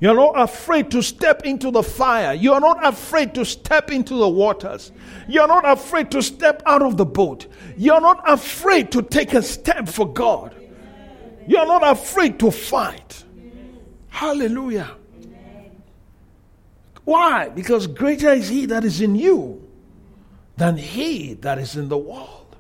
[0.00, 2.34] You're not afraid to step into the fire.
[2.34, 4.92] You're not afraid to step into the waters.
[5.26, 7.46] You're not afraid to step out of the boat.
[7.76, 10.54] You're not afraid to take a step for God.
[11.46, 13.24] You're not afraid to fight.
[14.08, 14.97] Hallelujah.
[17.08, 17.48] Why?
[17.48, 19.66] Because greater is he that is in you
[20.58, 22.54] than he that is in the world.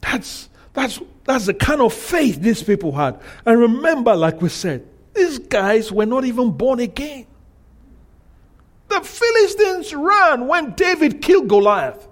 [0.00, 3.20] That's, that's That's the kind of faith these people had.
[3.44, 7.26] And remember, like we said, these guys were not even born again.
[8.86, 12.06] The Philistines ran when David killed Goliath.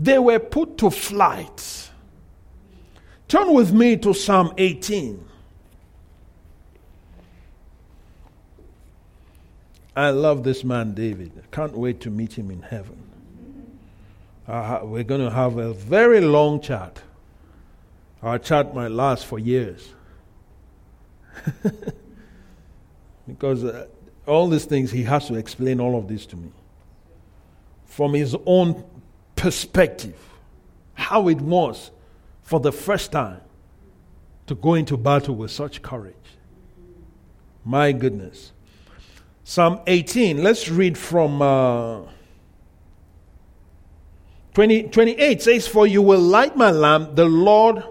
[0.00, 1.90] They were put to flight.
[3.28, 5.22] Turn with me to Psalm 18.
[9.96, 11.32] I love this man, David.
[11.50, 13.02] Can't wait to meet him in heaven.
[14.46, 17.00] Uh, we're going to have a very long chat.
[18.22, 19.94] Our chat might last for years.
[23.26, 23.86] because uh,
[24.26, 26.50] all these things, he has to explain all of this to me.
[27.86, 28.84] From his own
[29.34, 30.18] perspective,
[30.92, 31.90] how it was
[32.42, 33.40] for the first time
[34.46, 36.14] to go into battle with such courage.
[37.64, 38.52] My goodness.
[39.48, 42.00] Psalm 18, let's read from uh,
[44.54, 47.84] 20, 28 says, For you will light my lamp, the Lord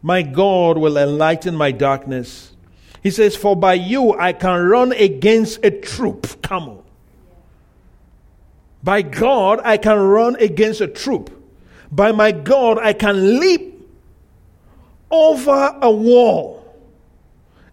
[0.00, 2.52] my God will enlighten my darkness.
[3.02, 6.40] He says, For by you I can run against a troop.
[6.40, 6.82] Come on.
[8.82, 11.30] By God I can run against a troop.
[11.92, 13.86] By my God I can leap
[15.10, 16.64] over a wall.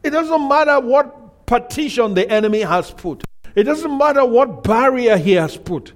[0.04, 1.23] It doesn't matter what
[1.54, 5.94] partition the enemy has put, it doesn't matter what barrier he has put.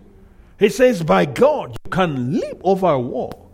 [0.60, 3.52] He says, By God, you can leap over a wall.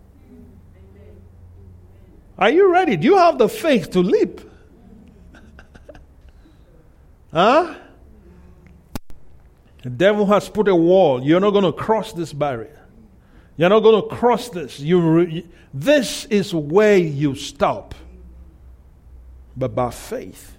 [2.36, 2.98] Are you ready?
[2.98, 4.42] Do you have the faith to leap?
[7.32, 7.74] huh?
[9.82, 11.24] The devil has put a wall.
[11.24, 12.86] You're not going to cross this barrier.
[13.56, 14.78] You're not going to cross this.
[14.78, 17.94] You, this is where you stop.
[19.56, 20.54] But by faith,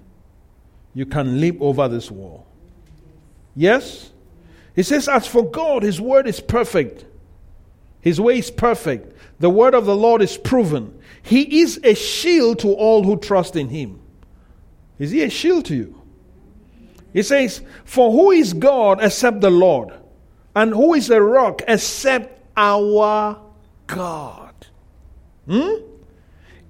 [0.96, 2.48] you can leap over this wall.
[3.56, 4.12] Yes?
[4.76, 7.06] He says, As for God, His word is perfect.
[8.02, 9.16] His way is perfect.
[9.40, 10.98] The word of the Lord is proven.
[11.22, 14.00] He is a shield to all who trust in Him.
[14.98, 16.02] Is He a shield to you?
[17.12, 19.94] He says, For who is God except the Lord?
[20.56, 23.38] And who is a rock except our
[23.88, 24.54] God?
[25.46, 25.74] Hmm?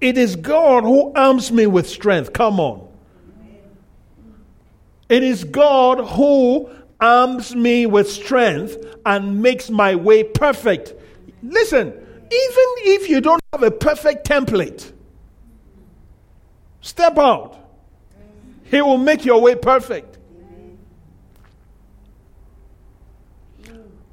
[0.00, 2.32] It is God who arms me with strength.
[2.32, 2.88] Come on.
[5.08, 6.68] It is God who
[7.00, 10.94] arms me with strength and makes my way perfect.
[11.42, 14.92] Listen, even if you don't have a perfect template,
[16.80, 17.56] step out.
[18.64, 20.18] He will make your way perfect.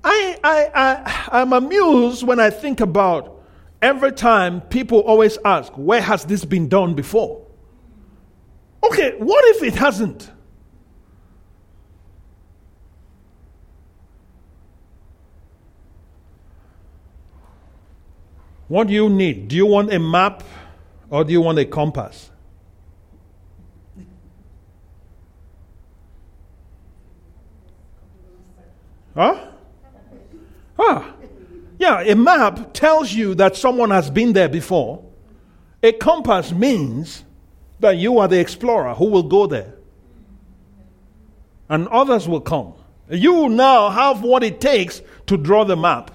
[0.04, 3.42] I, I, I, I'm amused when I think about
[3.82, 7.48] every time people always ask, Where has this been done before?
[8.84, 10.30] Okay, what if it hasn't?
[18.74, 19.50] What do you need?
[19.50, 20.42] Do you want a map
[21.12, 22.32] or do you want a compass?
[29.14, 29.46] Huh?
[30.80, 31.14] Ah.
[31.78, 35.04] Yeah, a map tells you that someone has been there before.
[35.84, 37.24] A compass means
[37.80, 39.76] that you are the explorer who will go there.
[41.70, 42.74] And others will come.
[43.08, 46.10] You now have what it takes to draw the map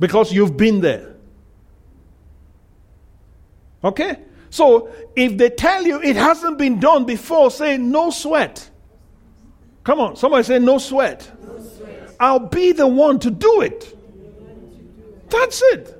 [0.00, 1.15] because you've been there.
[3.86, 4.18] Okay?
[4.50, 8.68] So if they tell you it hasn't been done before, say no sweat.
[9.84, 11.30] Come on, somebody say no sweat.
[11.46, 12.16] No sweat.
[12.18, 13.96] I'll be the one to do it.
[15.30, 15.92] That's it.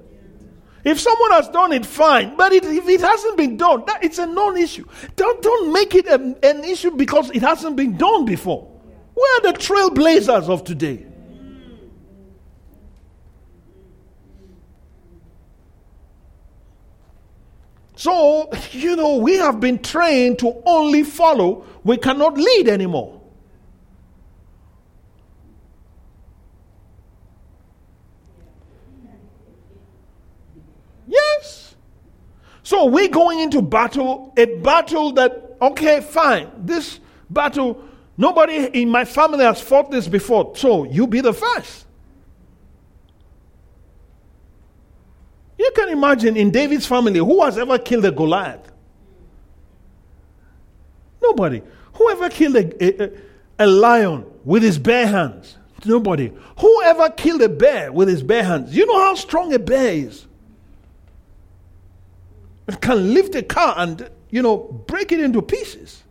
[0.84, 2.36] If someone has done it, fine.
[2.36, 4.86] But it, if it hasn't been done, that, it's a non issue.
[5.16, 8.70] Don't, don't make it a, an issue because it hasn't been done before.
[9.14, 11.06] We're the trailblazers of today.
[17.96, 23.22] So, you know, we have been trained to only follow, we cannot lead anymore.
[31.08, 31.74] Yes.
[32.62, 37.82] So we're going into battle, a battle that, okay, fine, this battle,
[38.18, 41.85] nobody in my family has fought this before, so you be the first.
[45.66, 48.70] You can imagine in David's family, who has ever killed a Goliath?
[51.20, 51.60] Nobody.
[51.94, 53.10] Who ever killed a, a,
[53.58, 55.56] a lion with his bare hands?
[55.84, 56.32] Nobody.
[56.60, 58.76] Who ever killed a bear with his bare hands?
[58.76, 60.26] You know how strong a bear is.
[62.68, 66.04] It can lift a car and, you know, break it into pieces.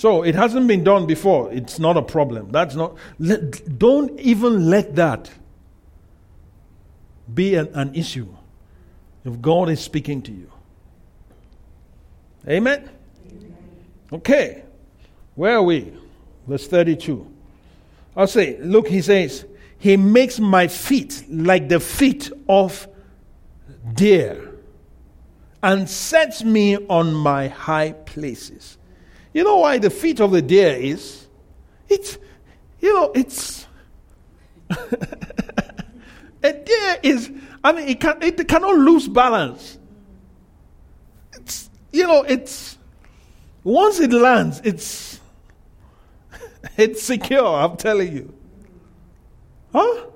[0.00, 1.52] So it hasn't been done before.
[1.52, 2.50] It's not a problem.
[2.50, 2.96] That's not.
[3.18, 5.30] Let, don't even let that
[7.34, 8.26] be an, an issue
[9.26, 10.50] if God is speaking to you.
[12.48, 12.88] Amen?
[14.10, 14.62] Okay.
[15.34, 15.92] Where are we?
[16.46, 17.30] Verse 32.
[18.16, 19.44] I'll say, look, he says,
[19.78, 22.88] He makes my feet like the feet of
[23.92, 24.54] deer
[25.62, 28.78] and sets me on my high places.
[29.32, 31.26] You know why the feet of the deer is?
[31.88, 32.18] It's,
[32.80, 33.66] you know, it's.
[34.70, 37.30] a deer is,
[37.62, 39.78] I mean, it, can, it cannot lose balance.
[41.34, 42.78] It's, you know, it's,
[43.62, 45.20] once it lands, it's,
[46.76, 48.34] it's secure, I'm telling you.
[49.72, 50.06] Huh?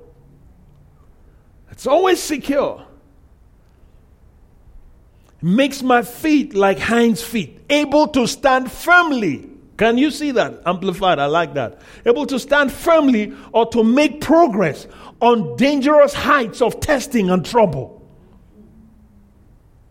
[1.70, 2.84] It's always secure
[5.44, 9.46] makes my feet like hinds feet, able to stand firmly.
[9.76, 10.62] Can you see that?
[10.64, 11.82] Amplified, I like that.
[12.06, 14.86] Able to stand firmly or to make progress
[15.20, 18.00] on dangerous heights of testing and trouble.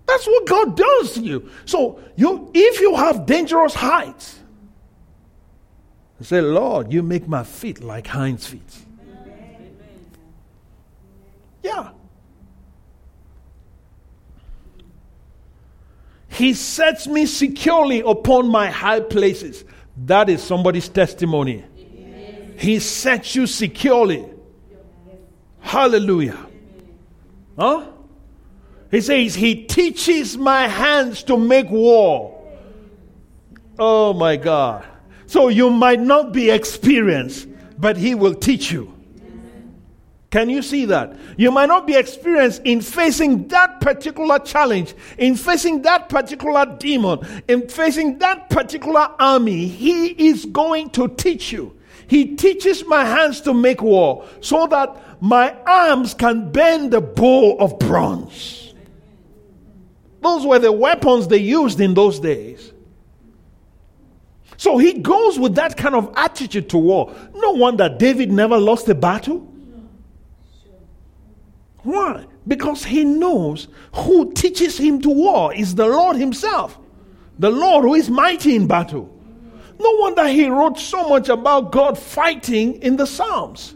[0.07, 1.49] That's what God does to you.
[1.65, 4.39] So you if you have dangerous heights,
[6.21, 8.77] say, Lord, you make my feet like hinds feet.
[11.61, 11.91] Yeah.
[16.33, 19.63] He sets me securely upon my high places.
[20.05, 21.63] That is somebody's testimony.
[22.57, 24.25] He sets you securely.
[25.59, 26.37] Hallelujah.
[27.57, 27.87] Huh?
[28.89, 32.41] He says, He teaches my hands to make war.
[33.77, 34.85] Oh my God.
[35.27, 38.91] So you might not be experienced, but He will teach you.
[40.33, 41.15] Can you see that?
[41.37, 47.19] You might not be experienced in facing that particular challenge, in facing that particular demon,
[47.47, 49.67] in facing that particular army.
[49.67, 51.77] He is going to teach you.
[52.07, 57.55] He teaches my hands to make war so that my arms can bend the bow
[57.57, 58.73] of bronze.
[60.21, 62.73] Those were the weapons they used in those days.
[64.57, 67.13] So he goes with that kind of attitude to war.
[67.35, 69.52] No wonder David never lost a battle.
[71.83, 72.25] Why?
[72.47, 76.79] Because he knows who teaches him to war is the Lord himself,
[77.37, 79.09] the Lord who is mighty in battle.
[79.79, 83.75] No wonder he wrote so much about God fighting in the Psalms.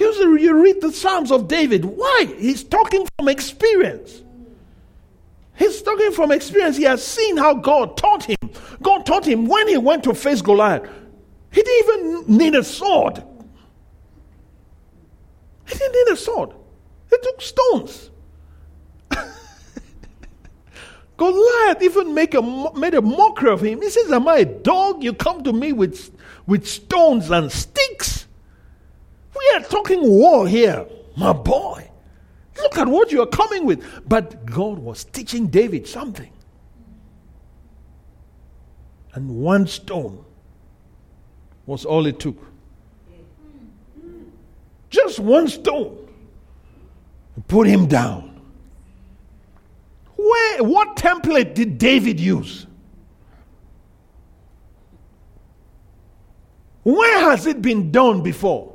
[0.00, 1.84] A, you read the Psalms of David.
[1.84, 2.34] Why?
[2.36, 4.22] He's talking from experience.
[5.56, 6.76] He's talking from experience.
[6.76, 8.36] He has seen how God taught him.
[8.82, 10.88] God taught him when he went to face Goliath.
[11.52, 13.22] He didn't even need a sword.
[15.66, 16.54] He didn't need a sword.
[17.10, 18.10] They took stones.
[21.16, 22.42] Goliath even make a,
[22.74, 23.82] made a mockery of him.
[23.82, 25.02] He says, Am I a dog?
[25.02, 26.10] You come to me with,
[26.46, 28.26] with stones and sticks?
[29.36, 30.86] We are talking war here,
[31.16, 31.88] my boy.
[32.56, 33.84] Look at what you are coming with.
[34.08, 36.30] But God was teaching David something.
[39.14, 40.24] And one stone
[41.66, 42.36] was all it took.
[44.90, 46.03] Just one stone
[47.48, 48.40] put him down.
[50.16, 52.66] Where, what template did David use?
[56.82, 58.74] Where has it been done before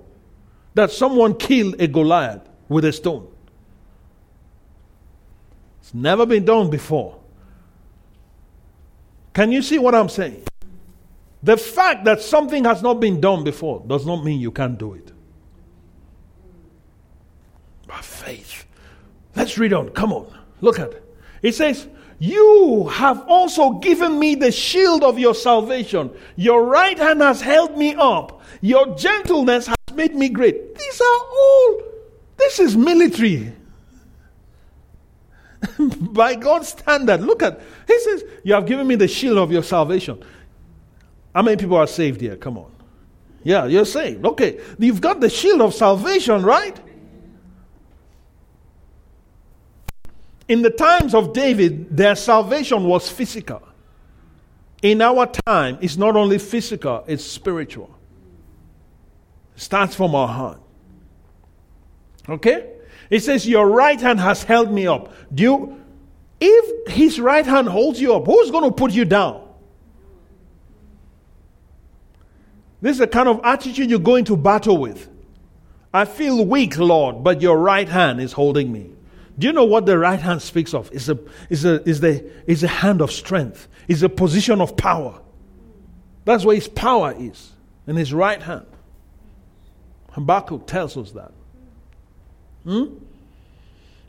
[0.73, 3.27] that someone killed a Goliath with a stone?
[5.79, 7.19] It's never been done before.
[9.33, 10.43] Can you see what I'm saying?
[11.41, 14.93] The fact that something has not been done before does not mean you can't do
[14.95, 15.13] it
[17.87, 18.65] by faith.
[19.49, 19.89] Let's read on.
[19.89, 20.31] Come on.
[20.61, 21.03] Look at it.
[21.41, 21.87] It says,
[22.19, 26.11] You have also given me the shield of your salvation.
[26.35, 28.43] Your right hand has held me up.
[28.61, 30.75] Your gentleness has made me great.
[30.75, 31.81] These are all,
[32.37, 33.51] this is military.
[35.79, 37.21] By God's standard.
[37.21, 40.23] Look at, He says, You have given me the shield of your salvation.
[41.33, 42.35] How many people are saved here?
[42.35, 42.71] Come on.
[43.41, 44.23] Yeah, you're saved.
[44.23, 44.59] Okay.
[44.77, 46.79] You've got the shield of salvation, right?
[50.49, 53.61] In the times of David, their salvation was physical.
[54.81, 57.95] In our time, it's not only physical, it's spiritual.
[59.55, 60.59] It starts from our heart.
[62.27, 62.71] Okay?
[63.11, 65.13] It says, Your right hand has held me up.
[65.33, 65.85] Do you,
[66.41, 69.47] if his right hand holds you up, who's going to put you down?
[72.81, 75.09] This is the kind of attitude you go into battle with.
[75.93, 78.95] I feel weak, Lord, but your right hand is holding me.
[79.39, 80.91] Do you know what the right hand speaks of?
[80.91, 81.17] It's a,
[81.49, 85.21] it's a, it's the, it's a hand of strength, it's a position of power.
[86.25, 87.53] That's where his power is,
[87.87, 88.67] in his right hand.
[90.11, 91.31] Habakkuk tells us that.
[92.65, 92.95] Hmm?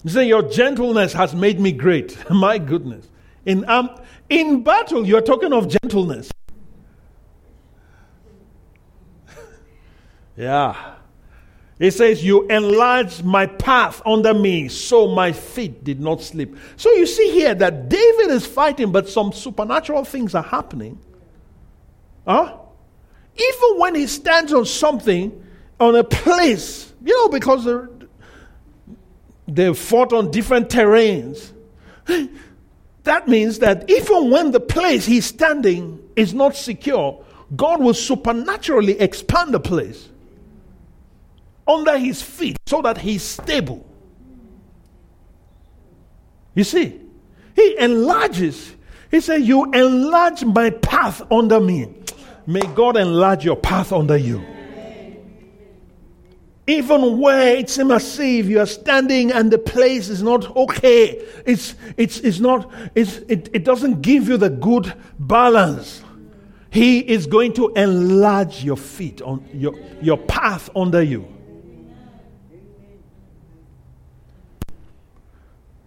[0.03, 2.19] You say, Your gentleness has made me great.
[2.31, 3.09] My goodness.
[3.47, 3.91] In, um,
[4.29, 6.31] in battle, you're talking of gentleness.
[10.37, 10.97] yeah.
[11.81, 16.55] It says, You enlarged my path under me, so my feet did not slip.
[16.77, 21.01] So you see here that David is fighting, but some supernatural things are happening.
[22.27, 22.59] Huh?
[23.35, 25.43] Even when he stands on something,
[25.81, 27.89] on a place, you know, because
[29.49, 31.51] they fought on different terrains.
[33.05, 37.25] That means that even when the place he's standing is not secure,
[37.57, 40.10] God will supernaturally expand the place
[41.67, 43.87] under his feet so that he's stable.
[46.55, 47.01] You see,
[47.55, 48.75] he enlarges.
[49.11, 51.95] He said, You enlarge my path under me.
[52.47, 54.45] May God enlarge your path under you.
[56.67, 61.21] Even where it seems as if you are standing and the place is not okay,
[61.45, 66.03] it's, it's, it's not, it's, it, it doesn't give you the good balance.
[66.71, 71.27] He is going to enlarge your feet on your, your path under you.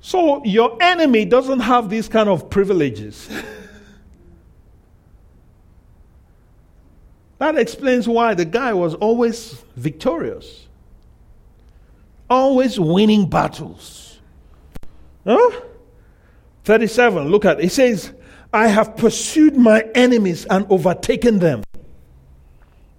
[0.05, 3.29] So your enemy doesn't have these kind of privileges.
[7.37, 10.67] that explains why the guy was always victorious,
[12.29, 14.19] always winning battles.
[15.25, 15.61] Huh?
[16.65, 17.67] 37, look at it.
[17.67, 18.11] It says,
[18.51, 21.63] I have pursued my enemies and overtaken them.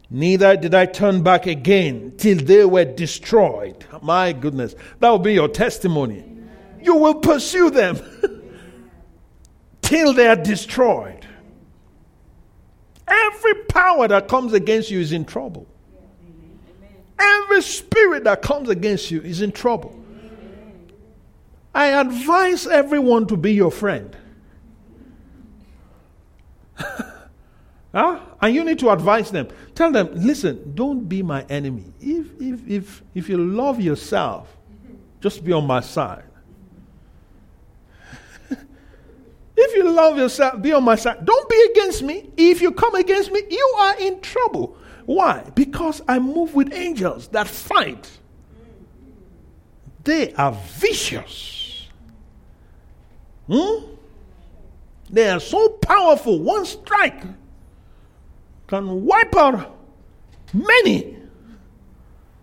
[0.08, 3.84] Neither did I turn back again till they were destroyed.
[4.00, 6.30] My goodness, that will be your testimony
[6.84, 7.98] you will pursue them
[9.82, 11.26] till they are destroyed.
[13.06, 15.66] Every power that comes against you is in trouble.
[17.18, 19.98] Every spirit that comes against you is in trouble.
[21.74, 24.16] I advise everyone to be your friend.
[26.76, 28.20] huh?
[28.40, 29.48] And you need to advise them.
[29.74, 31.92] Tell them, listen, don't be my enemy.
[32.00, 34.56] If, if, if, if you love yourself,
[35.20, 36.24] just be on my side.
[39.66, 41.24] If you love yourself, be on my side.
[41.24, 42.30] Don't be against me.
[42.36, 44.76] If you come against me, you are in trouble.
[45.06, 45.50] Why?
[45.54, 48.10] Because I move with angels that fight.
[50.02, 51.88] They are vicious.
[53.46, 53.86] Hmm?
[55.08, 56.40] They are so powerful.
[56.40, 57.22] One strike
[58.66, 59.78] can wipe out
[60.52, 61.16] many.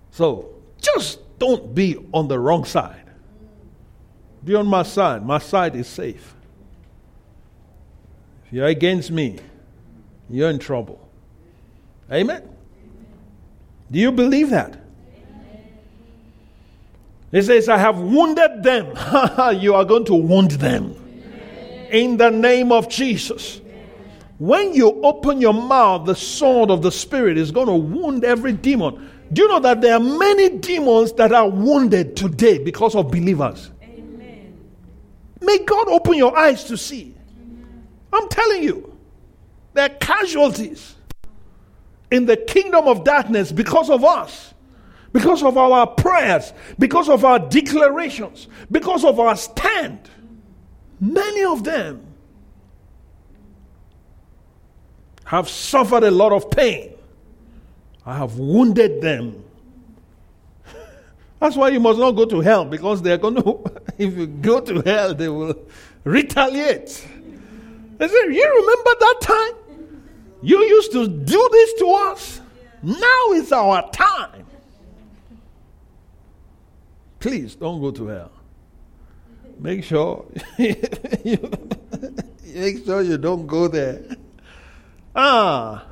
[0.10, 3.12] So just don't be on the wrong side.
[4.44, 5.24] Be on my side.
[5.24, 6.36] My side is safe
[8.52, 9.40] you're against me,
[10.30, 11.10] you're in trouble.
[12.12, 12.44] Amen?
[13.90, 14.78] Do you believe that?
[17.32, 18.88] He says, I have wounded them.
[19.62, 20.96] you are going to wound them.
[21.90, 23.62] In the name of Jesus.
[24.38, 28.54] When you open your mouth, the sword of the Spirit is going to wound every
[28.54, 29.10] demon.
[29.32, 33.72] Do you know that there are many demons that are wounded today because of believers?
[33.82, 34.58] Amen.
[35.40, 37.16] May God open your eyes to see.
[38.14, 38.98] I'm telling you,
[39.74, 40.96] there are casualties
[42.12, 44.54] in the kingdom of darkness because of us,
[45.14, 50.10] because of our prayers, because of our declarations, because of our stand.
[51.00, 52.06] Many of them
[55.24, 56.94] have suffered a lot of pain.
[58.06, 59.44] I have wounded them.
[61.40, 63.64] That's why you must not go to hell because they're going to,
[63.98, 65.56] if you go to hell, they will
[66.04, 67.08] retaliate.
[68.02, 69.84] They said, You remember that time?
[70.42, 72.42] You used to do this to us.
[72.82, 74.48] Now is our time.
[77.20, 78.32] Please don't go to hell.
[79.60, 80.26] Make sure
[80.58, 80.72] you,
[82.44, 84.02] make sure you don't go there.
[85.16, 85.86] Ah.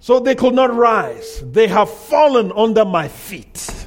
[0.00, 1.40] So they could not rise.
[1.52, 3.86] They have fallen under my feet.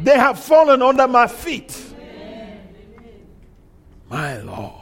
[0.00, 1.82] They have fallen under my feet.
[4.10, 4.81] My Lord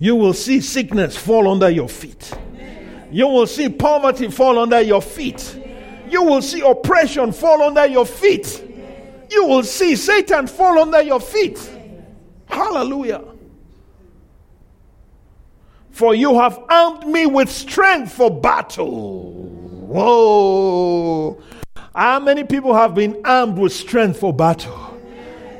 [0.00, 2.32] you will see sickness fall under your feet.
[3.12, 5.58] You will see poverty fall under your feet.
[6.08, 8.64] You will see oppression fall under your feet.
[9.30, 11.58] You will see Satan fall under your feet.
[12.46, 13.24] Hallelujah.
[15.90, 19.32] For you have armed me with strength for battle.
[19.86, 21.42] Whoa.
[21.94, 24.98] How many people have been armed with strength for battle?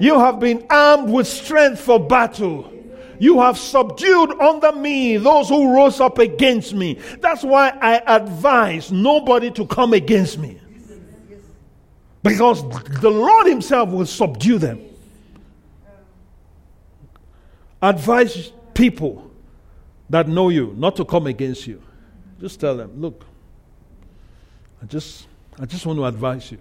[0.00, 2.72] You have been armed with strength for battle.
[3.20, 6.94] You have subdued under me those who rose up against me.
[7.20, 10.58] That's why I advise nobody to come against me.
[12.22, 12.62] Because
[13.00, 14.80] the Lord Himself will subdue them.
[17.82, 19.30] Advise people
[20.08, 21.82] that know you not to come against you.
[22.40, 23.26] Just tell them, look,
[24.82, 25.26] I just
[25.58, 26.58] I just want to advise you.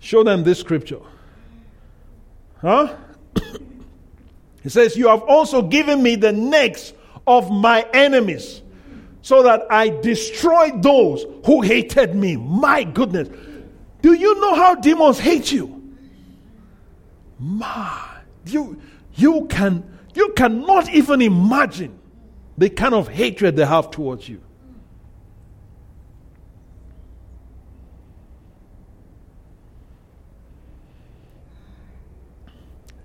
[0.00, 1.00] Show them this scripture.
[2.60, 2.94] Huh?
[4.66, 6.92] he says, You have also given me the necks
[7.24, 8.62] of my enemies
[9.22, 12.34] so that I destroy those who hated me.
[12.34, 13.28] My goodness.
[14.02, 15.94] Do you know how demons hate you?
[17.38, 18.08] My,
[18.46, 18.82] you,
[19.14, 21.96] you, can, you cannot even imagine
[22.58, 24.40] the kind of hatred they have towards you.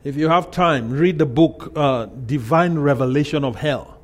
[0.03, 3.99] If you have time, read the book uh, Divine Revelation of Hell.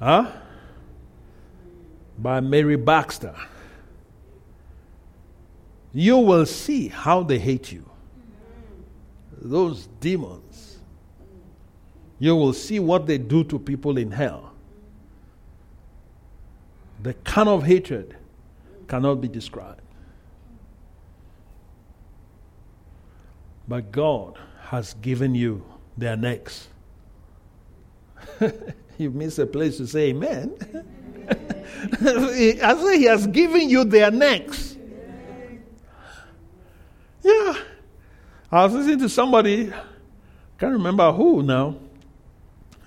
[0.00, 0.30] Huh?
[2.18, 3.34] By Mary Baxter.
[5.92, 7.88] You will see how they hate you.
[9.40, 10.78] Those demons.
[12.18, 14.52] You will see what they do to people in hell.
[17.02, 18.16] The kind of hatred
[18.86, 19.80] cannot be described.
[23.70, 25.64] But God has given you
[25.96, 26.66] their necks.
[28.98, 30.56] you miss a place to say amen.
[32.02, 34.76] I say he has given you their necks.
[37.22, 37.58] Yeah.
[38.50, 39.72] I was listening to somebody,
[40.58, 41.76] can't remember who now.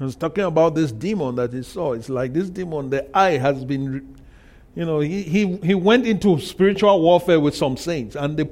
[0.02, 1.94] I was talking about this demon that he saw.
[1.94, 4.18] It's like this demon, the eye has been,
[4.76, 8.50] you know, he, he, he went into spiritual warfare with some saints and they,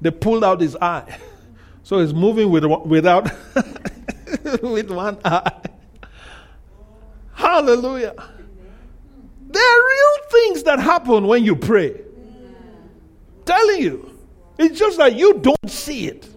[0.00, 1.18] they pulled out his eye.
[1.82, 3.30] So he's moving with, without,
[4.62, 5.52] with one eye.
[7.32, 8.14] Hallelujah.
[9.46, 12.00] There are real things that happen when you pray.
[13.44, 14.18] Telling you.
[14.58, 16.28] It's just that you don't see it.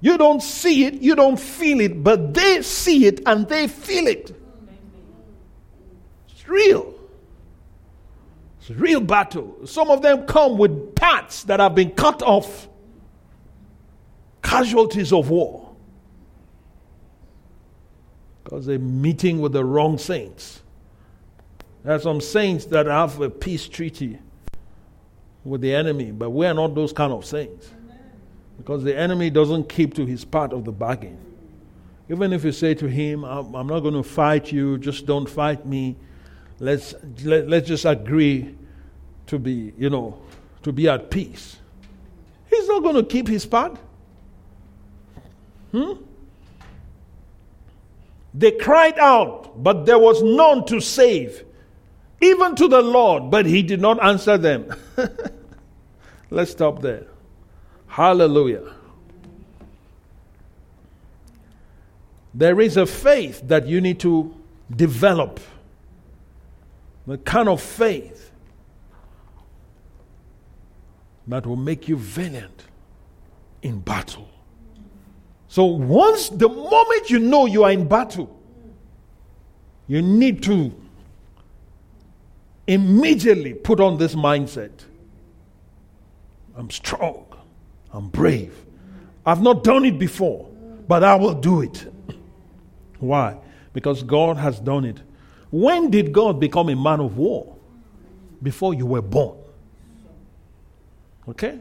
[0.00, 4.06] You don't see it, you don't feel it, but they see it and they feel
[4.06, 4.38] it.
[6.28, 6.94] It's real.
[8.60, 9.66] It's a real battle.
[9.66, 12.68] Some of them come with parts that have been cut off
[14.44, 15.74] casualties of war
[18.44, 20.62] because they're meeting with the wrong saints.
[21.82, 24.18] There are some saints that have a peace treaty
[25.44, 27.70] with the enemy, but we are not those kind of saints.
[28.56, 31.18] Because the enemy doesn't keep to his part of the bargain.
[32.08, 35.66] Even if you say to him, I'm, not going to fight you, just don't fight
[35.66, 35.96] me.
[36.60, 38.54] Let's, let, let's just agree
[39.26, 40.20] to be, you know,
[40.62, 41.56] to be at peace.
[42.48, 43.78] He's not going to keep his part.
[45.74, 45.94] Hmm?
[48.32, 51.44] They cried out, but there was none to save,
[52.20, 54.72] even to the Lord, but he did not answer them.
[56.30, 57.08] Let's stop there.
[57.88, 58.72] Hallelujah.
[62.32, 64.32] There is a faith that you need to
[64.74, 65.40] develop.
[67.08, 68.30] The kind of faith
[71.26, 72.62] that will make you valiant
[73.60, 74.28] in battle.
[75.54, 78.28] So once the moment you know you are in battle,
[79.86, 80.74] you need to
[82.66, 84.72] immediately put on this mindset.
[86.56, 87.26] I'm strong.
[87.92, 88.66] I'm brave.
[89.24, 90.50] I've not done it before,
[90.88, 91.86] but I will do it.
[92.98, 93.38] Why?
[93.72, 95.02] Because God has done it.
[95.52, 97.54] When did God become a man of war?
[98.42, 99.38] Before you were born.
[101.28, 101.60] Okay?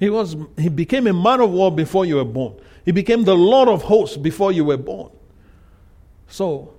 [0.00, 2.54] He was he became a man of war before you were born.
[2.86, 5.10] He became the Lord of hosts before you were born.
[6.28, 6.74] So,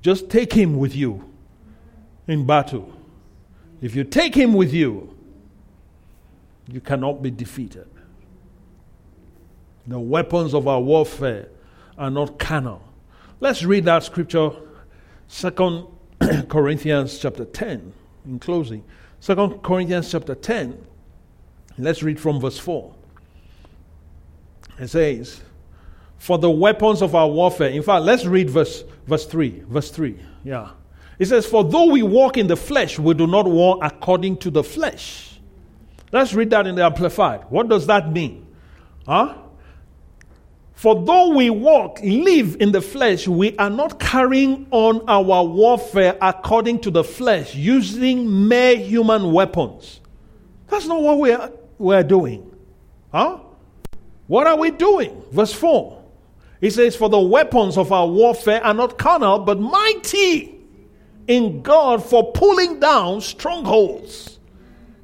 [0.00, 1.30] just take him with you
[2.26, 2.90] in battle.
[3.82, 5.14] If you take him with you,
[6.66, 7.86] you cannot be defeated.
[9.86, 11.50] The weapons of our warfare
[11.98, 12.82] are not carnal.
[13.40, 14.50] Let's read that scripture,
[15.28, 15.86] Second
[16.48, 17.92] Corinthians chapter 10,
[18.24, 18.82] in closing.
[19.20, 20.86] Second Corinthians chapter 10.
[21.76, 22.94] Let's read from verse 4.
[24.78, 25.40] It says,
[26.18, 27.70] For the weapons of our warfare.
[27.70, 29.64] In fact, let's read verse, verse 3.
[29.68, 30.18] Verse 3.
[30.44, 30.70] Yeah.
[31.18, 34.50] It says, For though we walk in the flesh, we do not war according to
[34.50, 35.38] the flesh.
[36.12, 37.44] Let's read that in the Amplified.
[37.50, 38.46] What does that mean?
[39.06, 39.36] Huh?
[40.74, 46.18] For though we walk, live in the flesh, we are not carrying on our warfare
[46.20, 50.00] according to the flesh, using mere human weapons.
[50.68, 52.54] That's not what we are, we are doing.
[53.12, 53.38] Huh?
[54.26, 55.22] What are we doing?
[55.30, 56.02] Verse 4.
[56.60, 60.54] He says, For the weapons of our warfare are not carnal, but mighty
[61.26, 64.38] in God for pulling down strongholds.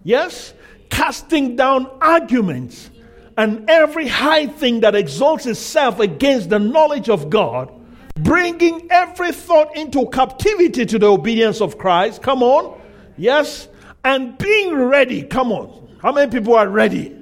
[0.05, 0.55] Yes?
[0.89, 2.91] Casting down arguments
[3.37, 7.73] and every high thing that exalts itself against the knowledge of God,
[8.17, 12.23] bringing every thought into captivity to the obedience of Christ.
[12.23, 12.81] Come on.
[13.17, 13.69] Yes?
[14.05, 15.23] And being ready.
[15.23, 15.99] Come on.
[16.03, 17.20] How many people are ready?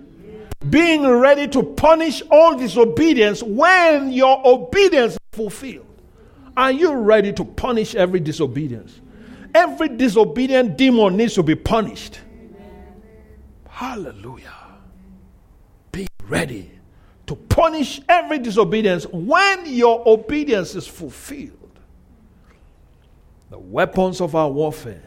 [0.70, 5.86] Being ready to punish all disobedience when your obedience is fulfilled.
[6.56, 9.00] Are you ready to punish every disobedience?
[9.54, 12.20] Every disobedient demon needs to be punished.
[13.68, 14.52] Hallelujah.
[15.92, 16.72] Be ready
[17.26, 21.52] to punish every disobedience when your obedience is fulfilled.
[23.50, 25.02] The weapons of our warfare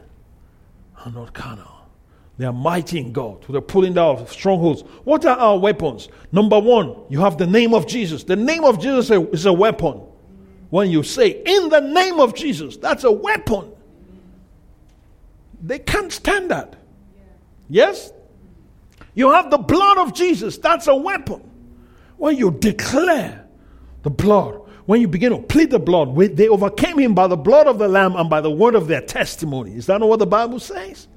[1.05, 1.70] are not carnal.
[2.41, 3.45] They are mighty in God.
[3.47, 4.81] They're pulling down strongholds.
[5.03, 6.09] What are our weapons?
[6.31, 8.23] Number one, you have the name of Jesus.
[8.23, 10.01] The name of Jesus is a weapon.
[10.71, 13.71] When you say, in the name of Jesus, that's a weapon.
[15.61, 16.77] They can't stand that.
[17.69, 18.11] Yes?
[19.13, 21.47] You have the blood of Jesus, that's a weapon.
[22.17, 23.45] When you declare
[24.01, 27.67] the blood, when you begin to plead the blood, they overcame him by the blood
[27.67, 29.75] of the Lamb and by the word of their testimony.
[29.75, 31.07] Is that not what the Bible says?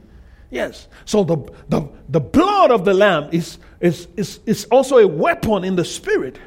[0.54, 0.86] Yes.
[1.04, 1.36] So the,
[1.68, 5.84] the, the blood of the Lamb is, is, is, is also a weapon in the
[5.84, 6.38] spirit.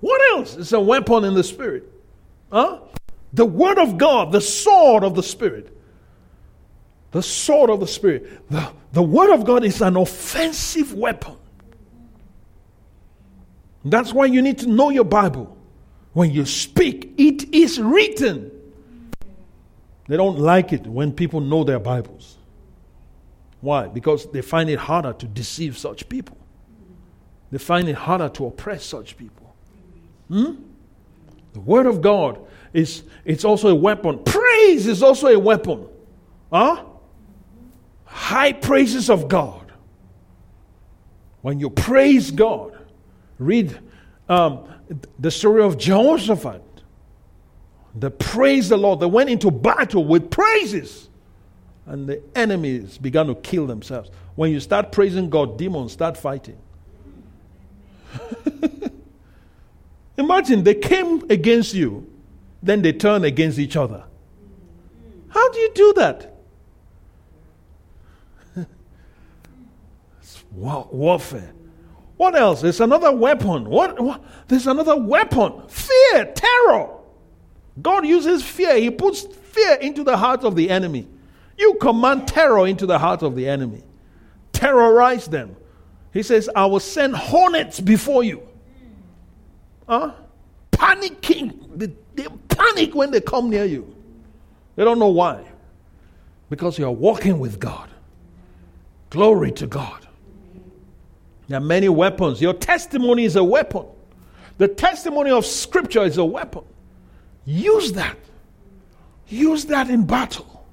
[0.00, 1.90] What else is a weapon in the spirit?
[2.52, 2.80] Huh?
[3.32, 5.74] The word of God, the sword of the spirit.
[7.12, 8.46] The sword of the spirit.
[8.50, 11.34] The, the word of God is an offensive weapon.
[13.86, 15.56] That's why you need to know your Bible.
[16.12, 18.50] When you speak, it is written.
[20.08, 22.38] They don't like it when people know their Bibles.
[23.60, 23.88] Why?
[23.88, 26.36] Because they find it harder to deceive such people.
[27.50, 29.54] They find it harder to oppress such people.
[30.28, 30.54] Hmm?
[31.52, 32.40] The Word of God
[32.72, 34.22] is it's also a weapon.
[34.24, 35.86] Praise is also a weapon.
[36.52, 36.84] Huh?
[38.04, 39.72] High praises of God.
[41.42, 42.78] When you praise God,
[43.38, 43.78] read
[44.28, 44.68] um,
[45.18, 46.62] the story of Jehoshaphat.
[47.94, 49.00] They praised the Lord.
[49.00, 51.08] They went into battle with praises.
[51.86, 54.10] And the enemies began to kill themselves.
[54.34, 56.58] When you start praising God, demons start fighting.
[60.18, 62.10] Imagine they came against you,
[62.62, 64.04] then they turn against each other.
[65.28, 66.34] How do you do that?
[70.20, 71.54] It's warfare.
[72.18, 72.60] What else?
[72.60, 73.70] There's another weapon.
[73.70, 74.22] What, what?
[74.48, 75.62] There's another weapon.
[75.68, 76.97] Fear, terror.
[77.82, 78.78] God uses fear.
[78.78, 81.06] He puts fear into the heart of the enemy.
[81.56, 83.82] You command terror into the heart of the enemy.
[84.52, 85.56] Terrorize them.
[86.12, 88.42] He says, I will send hornets before you.
[89.88, 90.12] Huh?
[90.72, 91.78] Panicking.
[91.78, 93.94] They, they panic when they come near you.
[94.76, 95.44] They don't know why.
[96.50, 97.90] Because you are walking with God.
[99.10, 100.06] Glory to God.
[101.48, 102.40] There are many weapons.
[102.40, 103.86] Your testimony is a weapon.
[104.58, 106.64] The testimony of Scripture is a weapon.
[107.48, 108.18] Use that.
[109.26, 110.66] Use that in battle.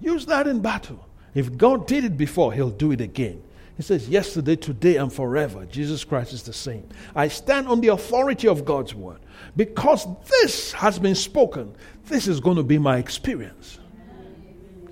[0.00, 1.06] Use that in battle.
[1.36, 3.40] If God did it before, He'll do it again.
[3.76, 6.84] He says, Yesterday, today, and forever, Jesus Christ is the same.
[7.14, 9.20] I stand on the authority of God's word.
[9.56, 10.04] Because
[10.40, 11.72] this has been spoken,
[12.06, 13.78] this is going to be my experience.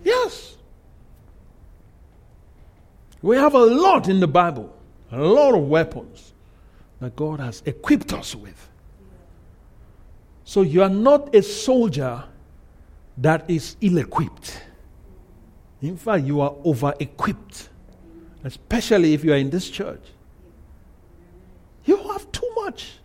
[0.04, 0.56] Yes.
[3.22, 4.72] We have a lot in the Bible,
[5.10, 6.32] a lot of weapons
[7.00, 8.69] that God has equipped us with.
[10.50, 12.24] So you are not a soldier
[13.18, 14.60] that is ill equipped.
[15.80, 17.68] In fact, you are over equipped,
[18.42, 20.02] especially if you are in this church.
[21.84, 22.98] You have too much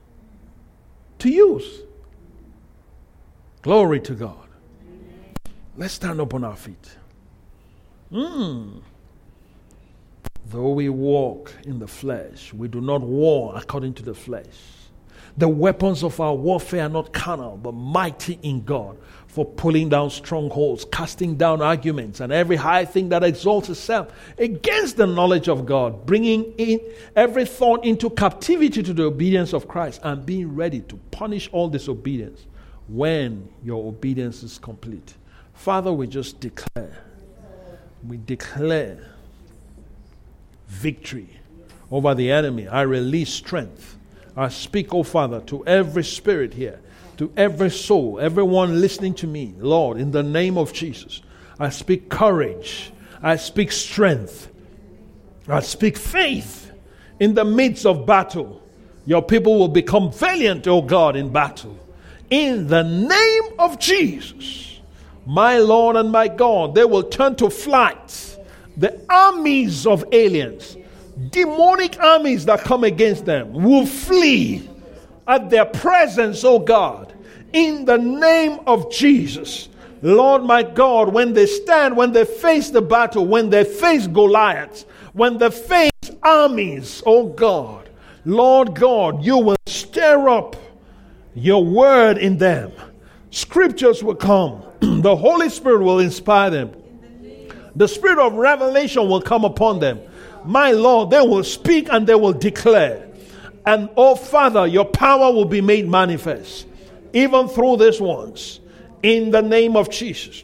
[1.20, 1.82] to use.
[3.62, 4.48] Glory to God.
[5.78, 6.98] Let's stand up on our feet.
[8.10, 8.80] Hmm.
[10.48, 14.75] Though we walk in the flesh, we do not war according to the flesh.
[15.38, 20.10] The weapons of our warfare are not carnal, but mighty in God for pulling down
[20.10, 25.66] strongholds, casting down arguments, and every high thing that exalts itself against the knowledge of
[25.66, 26.80] God, bringing in
[27.18, 31.68] every thought into captivity to the obedience of Christ, and being ready to punish all
[31.68, 32.46] disobedience
[32.88, 35.16] when your obedience is complete.
[35.54, 37.04] Father, we just declare,
[38.08, 39.12] we declare
[40.68, 41.28] victory
[41.92, 42.70] over the enemy.
[42.70, 43.98] I release strength.
[44.36, 46.82] I speak, oh Father, to every spirit here,
[47.18, 51.22] to every soul, everyone listening to me, Lord, in the name of Jesus.
[51.60, 52.92] I speak courage.
[53.22, 54.52] I speak strength.
[55.48, 56.72] I speak faith
[57.20, 58.62] in the midst of battle.
[59.06, 61.78] Your people will become valiant, oh God, in battle.
[62.30, 64.80] In the name of Jesus.
[65.26, 68.38] My Lord and my God, they will turn to flight.
[68.78, 70.76] The armies of aliens,
[71.30, 74.70] demonic armies that come against them, will flee
[75.28, 77.13] at their presence, oh God,
[77.53, 79.70] in the name of Jesus.
[80.01, 84.86] Lord my God, when they stand, when they face the battle, when they face Goliath,
[85.13, 85.91] when they face
[86.22, 87.89] armies, oh God,
[88.26, 90.55] Lord God, you will stir up
[91.34, 92.72] your word in them.
[93.32, 94.63] Scriptures will come.
[94.80, 96.74] the Holy Spirit will inspire them.
[97.76, 99.99] The spirit of revelation will come upon them.
[100.46, 103.08] My Lord, they will speak and they will declare.
[103.66, 106.68] And oh Father, your power will be made manifest,
[107.14, 108.60] even through these ones,
[109.02, 110.43] in the name of Jesus.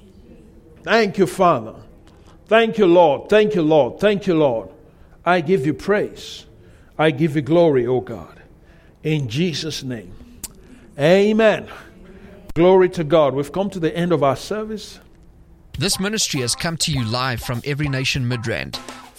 [0.83, 1.75] Thank you, Father.
[2.47, 3.29] Thank you, Lord.
[3.29, 3.99] Thank you, Lord.
[3.99, 4.69] Thank you, Lord.
[5.25, 6.45] I give you praise.
[6.97, 8.41] I give you glory, O oh God.
[9.03, 10.13] In Jesus' name.
[10.99, 11.67] Amen.
[12.53, 13.33] Glory to God.
[13.33, 14.99] We've come to the end of our service.
[15.79, 18.77] This ministry has come to you live from Every Nation Midrand.